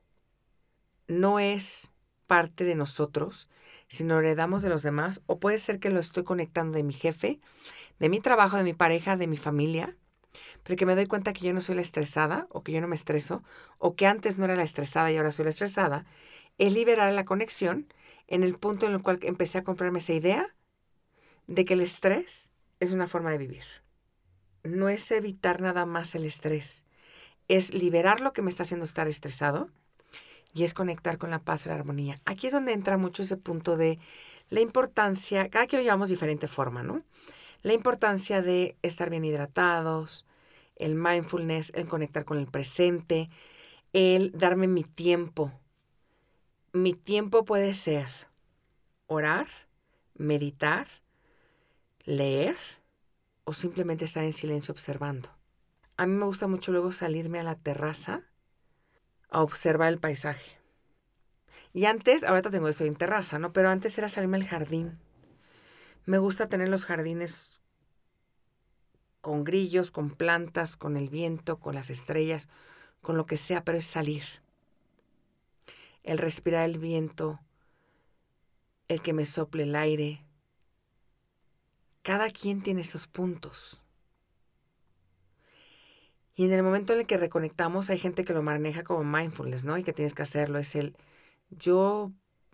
no 1.08 1.40
es 1.40 1.92
parte 2.26 2.64
de 2.64 2.76
nosotros, 2.76 3.50
sino 3.88 4.18
heredamos 4.18 4.62
de 4.62 4.68
los 4.68 4.82
demás, 4.82 5.22
o 5.26 5.38
puede 5.38 5.58
ser 5.58 5.78
que 5.78 5.90
lo 5.90 6.00
estoy 6.00 6.24
conectando 6.24 6.76
de 6.76 6.82
mi 6.82 6.92
jefe, 6.92 7.40
de 7.98 8.08
mi 8.08 8.20
trabajo, 8.20 8.56
de 8.56 8.64
mi 8.64 8.74
pareja, 8.74 9.16
de 9.16 9.26
mi 9.26 9.36
familia, 9.36 9.96
pero 10.62 10.76
que 10.76 10.86
me 10.86 10.94
doy 10.94 11.06
cuenta 11.06 11.32
que 11.32 11.46
yo 11.46 11.52
no 11.52 11.60
soy 11.60 11.76
la 11.76 11.82
estresada, 11.82 12.46
o 12.50 12.62
que 12.62 12.72
yo 12.72 12.80
no 12.80 12.88
me 12.88 12.96
estreso, 12.96 13.42
o 13.78 13.94
que 13.94 14.06
antes 14.06 14.38
no 14.38 14.44
era 14.44 14.56
la 14.56 14.62
estresada 14.62 15.10
y 15.10 15.16
ahora 15.16 15.32
soy 15.32 15.44
la 15.44 15.50
estresada, 15.50 16.04
es 16.58 16.72
liberar 16.72 17.12
la 17.12 17.24
conexión 17.24 17.92
en 18.26 18.42
el 18.42 18.58
punto 18.58 18.86
en 18.86 18.92
el 18.92 19.02
cual 19.02 19.18
empecé 19.22 19.58
a 19.58 19.64
comprarme 19.64 19.98
esa 19.98 20.12
idea 20.12 20.54
de 21.46 21.64
que 21.64 21.74
el 21.74 21.80
estrés 21.80 22.50
es 22.80 22.92
una 22.92 23.06
forma 23.06 23.30
de 23.30 23.38
vivir. 23.38 23.64
No 24.64 24.88
es 24.88 25.10
evitar 25.12 25.60
nada 25.60 25.86
más 25.86 26.14
el 26.14 26.24
estrés, 26.24 26.84
es 27.48 27.72
liberar 27.72 28.20
lo 28.20 28.32
que 28.32 28.42
me 28.42 28.50
está 28.50 28.64
haciendo 28.64 28.84
estar 28.84 29.06
estresado 29.06 29.70
y 30.56 30.64
es 30.64 30.72
conectar 30.72 31.18
con 31.18 31.30
la 31.30 31.40
paz 31.40 31.66
y 31.66 31.68
la 31.68 31.74
armonía. 31.74 32.18
Aquí 32.24 32.46
es 32.46 32.52
donde 32.54 32.72
entra 32.72 32.96
mucho 32.96 33.22
ese 33.22 33.36
punto 33.36 33.76
de 33.76 33.98
la 34.48 34.60
importancia, 34.60 35.50
cada 35.50 35.66
quien 35.66 35.82
lo 35.82 35.84
llevamos 35.84 36.08
de 36.08 36.14
diferente 36.14 36.48
forma, 36.48 36.82
¿no? 36.82 37.02
La 37.60 37.74
importancia 37.74 38.40
de 38.40 38.74
estar 38.80 39.10
bien 39.10 39.26
hidratados, 39.26 40.24
el 40.76 40.94
mindfulness, 40.94 41.72
el 41.74 41.86
conectar 41.86 42.24
con 42.24 42.38
el 42.38 42.46
presente, 42.46 43.28
el 43.92 44.32
darme 44.32 44.66
mi 44.66 44.82
tiempo. 44.82 45.52
Mi 46.72 46.94
tiempo 46.94 47.44
puede 47.44 47.74
ser 47.74 48.06
orar, 49.08 49.48
meditar, 50.14 50.86
leer 52.04 52.56
o 53.44 53.52
simplemente 53.52 54.06
estar 54.06 54.24
en 54.24 54.32
silencio 54.32 54.72
observando. 54.72 55.28
A 55.98 56.06
mí 56.06 56.14
me 56.14 56.24
gusta 56.24 56.46
mucho 56.46 56.72
luego 56.72 56.92
salirme 56.92 57.40
a 57.40 57.42
la 57.42 57.56
terraza 57.56 58.22
a 59.30 59.42
observar 59.42 59.92
el 59.92 59.98
paisaje. 59.98 60.58
Y 61.72 61.84
antes, 61.84 62.24
ahorita 62.24 62.50
tengo 62.50 62.68
esto 62.68 62.84
en 62.84 62.94
terraza, 62.94 63.38
¿no? 63.38 63.52
Pero 63.52 63.68
antes 63.68 63.98
era 63.98 64.08
salirme 64.08 64.38
al 64.38 64.46
jardín. 64.46 64.98
Me 66.06 66.18
gusta 66.18 66.48
tener 66.48 66.68
los 66.68 66.86
jardines 66.86 67.60
con 69.20 69.44
grillos, 69.44 69.90
con 69.90 70.10
plantas, 70.10 70.76
con 70.76 70.96
el 70.96 71.08
viento, 71.08 71.58
con 71.58 71.74
las 71.74 71.90
estrellas, 71.90 72.48
con 73.02 73.16
lo 73.16 73.26
que 73.26 73.36
sea, 73.36 73.64
pero 73.64 73.76
es 73.76 73.84
salir. 73.84 74.24
El 76.04 76.18
respirar 76.18 76.64
el 76.64 76.78
viento, 76.78 77.40
el 78.88 79.02
que 79.02 79.12
me 79.12 79.26
sople 79.26 79.64
el 79.64 79.74
aire. 79.74 80.24
Cada 82.02 82.30
quien 82.30 82.62
tiene 82.62 82.82
esos 82.82 83.08
puntos. 83.08 83.82
Y 86.36 86.44
en 86.44 86.52
el 86.52 86.62
momento 86.62 86.92
en 86.92 87.00
el 87.00 87.06
que 87.06 87.16
reconectamos, 87.16 87.88
hay 87.88 87.98
gente 87.98 88.24
que 88.24 88.34
lo 88.34 88.42
maneja 88.42 88.84
como 88.84 89.02
mindfulness, 89.04 89.64
¿no? 89.64 89.78
Y 89.78 89.82
que 89.82 89.94
tienes 89.94 90.12
que 90.12 90.22
hacerlo. 90.22 90.58
Es 90.58 90.74
el, 90.76 90.94
yo 91.50 92.12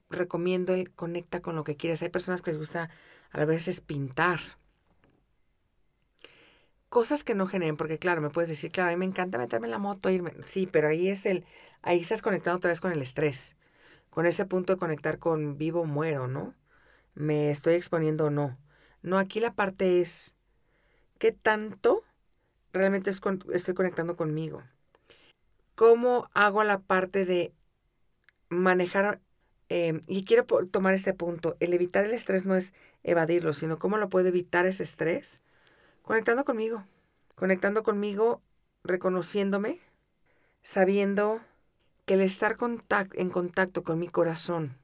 recomiendo 0.09 0.73
el 0.73 0.93
conecta 0.93 1.43
con 1.43 1.57
lo 1.57 1.65
que 1.65 1.77
quieres. 1.77 2.01
Hay 2.03 2.09
personas 2.09 2.43
que 2.43 2.53
les 2.53 2.59
gusta 2.59 2.91
a 3.33 3.45
veces 3.45 3.81
pintar. 3.81 4.41
Cosas 6.89 7.25
que 7.25 7.35
no 7.35 7.47
generen, 7.49 7.77
porque 7.77 7.99
claro, 7.99 8.21
me 8.21 8.31
puedes 8.31 8.51
decir, 8.51 8.71
claro, 8.71 8.91
a 8.91 8.93
mí 8.93 8.99
me 8.99 9.07
encanta 9.07 9.39
meterme 9.39 9.67
en 9.67 9.73
la 9.73 9.79
moto, 9.79 10.11
irme. 10.11 10.33
Sí, 10.47 10.69
pero 10.71 10.89
ahí 10.89 11.09
es 11.09 11.27
el, 11.27 11.45
ahí 11.83 11.99
estás 11.99 12.23
conectado 12.23 12.57
otra 12.59 12.69
vez 12.69 12.81
con 12.81 12.93
el 12.93 13.03
estrés. 13.03 13.57
Con 14.11 14.27
ese 14.27 14.45
punto 14.45 14.75
de 14.75 14.79
conectar 14.79 15.19
con 15.19 15.59
vivo 15.59 15.87
muero, 15.87 16.29
¿no? 16.29 16.55
Me 17.15 17.51
estoy 17.51 17.75
exponiendo 17.75 18.27
o 18.27 18.31
no. 18.31 18.59
No, 19.03 19.19
aquí 19.19 19.41
la 19.41 19.55
parte 19.55 20.01
es, 20.01 20.37
¿qué 21.19 21.33
tanto 21.33 22.05
realmente 22.73 23.11
estoy 23.11 23.75
conectando 23.75 24.17
conmigo. 24.17 24.63
¿Cómo 25.75 26.29
hago 26.35 26.65
la 26.65 26.79
parte 26.81 27.25
de 27.25 27.53
manejar? 28.49 29.21
Em, 29.69 30.01
y 30.07 30.25
quiero 30.25 30.45
tomar 30.45 30.95
este 30.95 31.15
punto. 31.15 31.57
El 31.61 31.73
evitar 31.73 32.05
el 32.05 32.13
estrés 32.13 32.45
no 32.45 32.55
es 32.55 32.75
evadirlo, 33.03 33.55
sino 33.55 33.79
cómo 33.79 33.97
lo 33.97 34.09
puedo 34.09 34.29
evitar 34.29 34.67
ese 34.67 34.83
estrés. 34.83 35.41
Conectando 36.03 36.45
conmigo. 36.45 36.85
Conectando 37.35 37.83
conmigo, 37.83 38.43
reconociéndome, 38.85 39.81
sabiendo 40.63 41.41
que 42.05 42.15
el 42.15 42.21
estar 42.21 42.57
en 43.15 43.31
contacto 43.31 43.83
con 43.83 43.99
mi 43.99 44.09
corazón, 44.09 44.77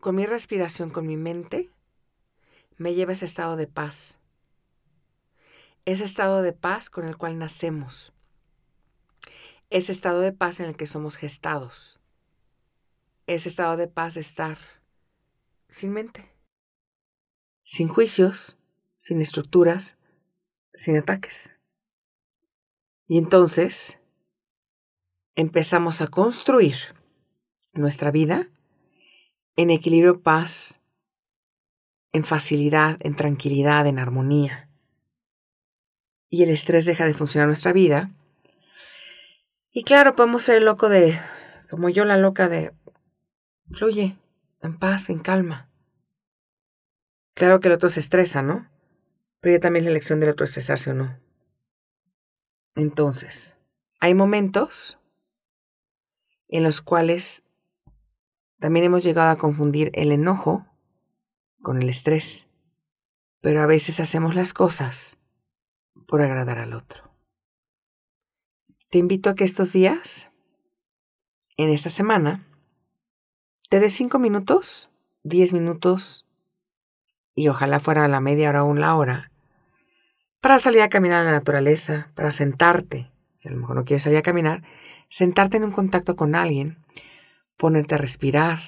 con 0.00 0.14
mi 0.16 0.26
respiración, 0.26 0.90
con 0.90 1.06
mi 1.06 1.16
mente, 1.16 1.70
me 2.76 2.94
lleva 2.94 3.10
a 3.10 3.14
ese 3.14 3.24
estado 3.24 3.56
de 3.56 3.66
paz 3.66 4.18
ese 5.88 6.04
estado 6.04 6.42
de 6.42 6.52
paz 6.52 6.90
con 6.90 7.08
el 7.08 7.16
cual 7.16 7.38
nacemos, 7.38 8.12
ese 9.70 9.90
estado 9.90 10.20
de 10.20 10.32
paz 10.32 10.60
en 10.60 10.66
el 10.66 10.76
que 10.76 10.86
somos 10.86 11.16
gestados, 11.16 11.98
ese 13.26 13.48
estado 13.48 13.78
de 13.78 13.88
paz 13.88 14.18
estar 14.18 14.58
sin 15.70 15.94
mente, 15.94 16.30
sin 17.62 17.88
juicios, 17.88 18.58
sin 18.98 19.22
estructuras, 19.22 19.96
sin 20.74 20.94
ataques. 20.98 21.54
Y 23.06 23.16
entonces 23.16 23.98
empezamos 25.36 26.02
a 26.02 26.08
construir 26.08 26.76
nuestra 27.72 28.10
vida 28.10 28.50
en 29.56 29.70
equilibrio, 29.70 30.20
paz, 30.20 30.82
en 32.12 32.24
facilidad, 32.24 32.98
en 33.00 33.16
tranquilidad, 33.16 33.86
en 33.86 33.98
armonía. 33.98 34.67
Y 36.30 36.42
el 36.42 36.50
estrés 36.50 36.86
deja 36.86 37.06
de 37.06 37.14
funcionar 37.14 37.44
en 37.44 37.50
nuestra 37.50 37.72
vida. 37.72 38.10
Y 39.70 39.84
claro, 39.84 40.14
podemos 40.14 40.42
ser 40.42 40.56
el 40.56 40.64
loco 40.64 40.88
de, 40.88 41.18
como 41.70 41.88
yo 41.88 42.04
la 42.04 42.16
loca 42.16 42.48
de, 42.48 42.72
fluye, 43.70 44.16
en 44.62 44.78
paz, 44.78 45.10
en 45.10 45.20
calma. 45.20 45.70
Claro 47.34 47.60
que 47.60 47.68
el 47.68 47.74
otro 47.74 47.88
se 47.88 48.00
estresa, 48.00 48.42
¿no? 48.42 48.68
Pero 49.40 49.56
ya 49.56 49.60
también 49.60 49.84
es 49.84 49.86
la 49.86 49.92
elección 49.92 50.20
del 50.20 50.30
otro 50.30 50.44
estresarse 50.44 50.90
o 50.90 50.94
no. 50.94 51.18
Entonces, 52.74 53.56
hay 54.00 54.14
momentos 54.14 54.98
en 56.48 56.64
los 56.64 56.80
cuales 56.80 57.44
también 58.58 58.84
hemos 58.84 59.04
llegado 59.04 59.30
a 59.30 59.38
confundir 59.38 59.90
el 59.94 60.10
enojo 60.10 60.66
con 61.62 61.80
el 61.80 61.88
estrés, 61.88 62.48
pero 63.40 63.60
a 63.62 63.66
veces 63.66 64.00
hacemos 64.00 64.34
las 64.34 64.52
cosas 64.52 65.18
por 66.08 66.22
agradar 66.22 66.58
al 66.58 66.72
otro. 66.72 67.04
Te 68.90 68.96
invito 68.96 69.28
a 69.28 69.34
que 69.34 69.44
estos 69.44 69.74
días, 69.74 70.30
en 71.58 71.68
esta 71.68 71.90
semana, 71.90 72.46
te 73.68 73.78
des 73.78 73.92
cinco 73.92 74.18
minutos, 74.18 74.88
diez 75.22 75.52
minutos, 75.52 76.26
y 77.34 77.48
ojalá 77.48 77.78
fuera 77.78 78.08
la 78.08 78.20
media 78.20 78.48
hora 78.48 78.64
o 78.64 78.74
la 78.74 78.96
hora, 78.96 79.30
para 80.40 80.58
salir 80.58 80.80
a 80.80 80.88
caminar 80.88 81.20
a 81.20 81.24
la 81.24 81.32
naturaleza, 81.32 82.10
para 82.14 82.30
sentarte, 82.30 83.12
si 83.34 83.48
a 83.48 83.52
lo 83.52 83.58
mejor 83.58 83.76
no 83.76 83.84
quieres 83.84 84.04
salir 84.04 84.18
a 84.18 84.22
caminar, 84.22 84.62
sentarte 85.10 85.58
en 85.58 85.64
un 85.64 85.72
contacto 85.72 86.16
con 86.16 86.34
alguien, 86.34 86.82
ponerte 87.58 87.96
a 87.96 87.98
respirar, 87.98 88.60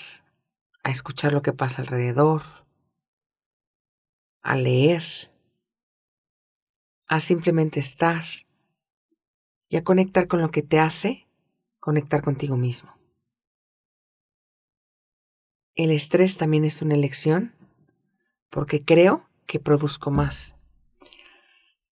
a 0.83 0.91
escuchar 0.91 1.33
lo 1.33 1.41
que 1.41 1.55
pasa 1.55 1.81
alrededor, 1.81 2.43
a 4.43 4.57
leer, 4.57 5.31
a 7.11 7.19
simplemente 7.19 7.81
estar 7.81 8.23
y 9.69 9.77
a 9.77 9.83
conectar 9.83 10.29
con 10.29 10.41
lo 10.41 10.53
que 10.53 10.63
te 10.63 10.79
hace 10.79 11.27
conectar 11.81 12.23
contigo 12.23 12.57
mismo. 12.57 12.97
El 15.75 15.91
estrés 15.91 16.37
también 16.37 16.65
es 16.65 16.83
una 16.83 16.95
elección 16.95 17.53
porque 18.49 18.85
creo 18.85 19.29
que 19.47 19.59
produzco 19.59 20.13
más. 20.13 20.55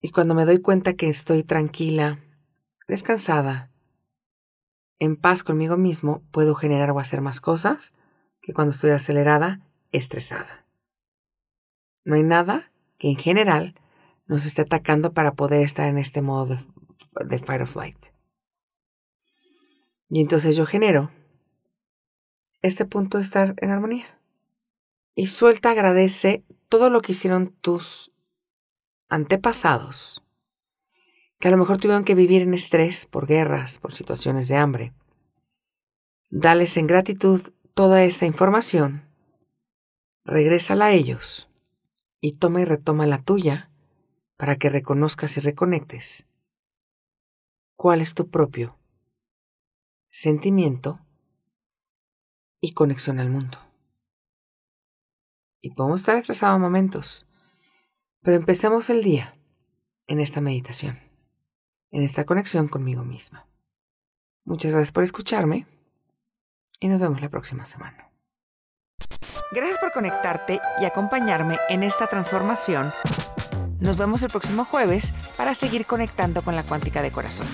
Y 0.00 0.11
cuando 0.11 0.37
me 0.37 0.44
doy 0.44 0.61
cuenta 0.61 0.94
que 0.94 1.09
estoy 1.09 1.42
tranquila, 1.42 2.20
descansada, 2.87 3.72
en 5.00 5.16
paz 5.16 5.42
conmigo 5.42 5.76
mismo, 5.76 6.22
puedo 6.31 6.54
generar 6.54 6.92
o 6.92 7.00
hacer 7.00 7.22
más 7.22 7.40
cosas 7.40 7.92
que 8.40 8.52
cuando 8.52 8.70
estoy 8.70 8.90
acelerada, 8.90 9.66
estresada. 9.90 10.64
No 12.04 12.14
hay 12.14 12.22
nada 12.22 12.70
que 12.98 13.09
en 13.09 13.16
general 13.16 13.74
nos 14.29 14.47
esté 14.47 14.62
atacando 14.62 15.12
para 15.12 15.35
poder 15.35 15.62
estar 15.62 15.88
en 15.88 15.99
este 15.99 16.23
modo 16.23 16.47
de, 16.47 16.59
de 17.27 17.38
fight 17.38 17.62
or 17.62 17.67
flight. 17.67 18.07
Y 20.09 20.21
entonces 20.21 20.57
yo 20.57 20.67
genero 20.67 21.11
este 22.62 22.85
punto 22.85 23.19
de 23.19 23.23
estar 23.23 23.55
en 23.59 23.71
armonía. 23.71 24.21
Y 25.14 25.27
suelta, 25.27 25.71
agradece 25.71 26.45
todo 26.69 26.91
lo 26.91 27.01
que 27.01 27.12
hicieron 27.12 27.49
tus 27.61 28.12
antepasados, 29.09 30.23
que 31.41 31.49
a 31.49 31.51
lo 31.51 31.57
mejor 31.57 31.79
tuvieron 31.79 32.05
que 32.05 32.14
vivir 32.14 32.43
en 32.43 32.55
estrés 32.55 33.07
por 33.07 33.27
guerras, 33.27 33.79
por 33.79 33.95
situaciones 33.95 34.49
de 34.49 34.57
hambre. 34.57 34.93
Dales 36.31 36.77
en 36.77 36.87
gratitud 36.87 37.41
toda 37.75 38.05
esa 38.05 38.27
información, 38.27 39.09
regrésala 40.25 40.87
a 40.87 40.93
ellos 40.93 41.49
y 42.21 42.33
toma 42.33 42.61
y 42.61 42.64
retoma 42.64 43.07
la 43.07 43.23
tuya 43.23 43.67
para 44.38 44.57
que 44.57 44.70
reconozcas 44.70 45.37
y 45.37 45.40
reconectes 45.40 46.27
cuál 47.77 48.01
es 48.01 48.14
tu 48.14 48.31
propio 48.31 48.79
sentimiento 50.09 51.01
y 52.61 52.72
conexión 52.72 53.18
al 53.18 53.29
mundo. 53.29 53.59
Y 55.61 55.74
podemos 55.74 56.01
estar 56.01 56.16
estresados 56.16 56.59
momentos, 56.59 57.27
pero 58.22 58.37
empecemos 58.37 58.88
el 58.90 59.03
día 59.03 59.33
en 60.07 60.20
esta 60.20 60.40
meditación, 60.40 61.01
en 61.90 62.03
esta 62.03 62.24
conexión 62.24 62.68
conmigo 62.68 63.05
misma. 63.05 63.46
Muchas 64.44 64.72
gracias 64.72 64.92
por 64.92 65.03
escucharme 65.03 65.66
y 66.79 66.88
nos 66.88 67.01
vemos 67.01 67.20
la 67.20 67.29
próxima 67.29 67.66
semana. 67.66 68.09
Gracias 69.51 69.79
por 69.79 69.92
conectarte 69.92 70.61
y 70.81 70.85
acompañarme 70.85 71.59
en 71.68 71.83
esta 71.83 72.07
transformación. 72.07 72.92
Nos 73.81 73.97
vemos 73.97 74.23
el 74.23 74.31
próximo 74.31 74.64
jueves 74.64 75.12
para 75.37 75.55
seguir 75.55 75.87
conectando 75.87 76.43
con 76.43 76.57
la 76.57 76.62
cuántica 76.62 77.03
de 77.03 77.11
corazón. 77.11 77.47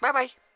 Bye 0.00 0.12
bye. 0.12 0.49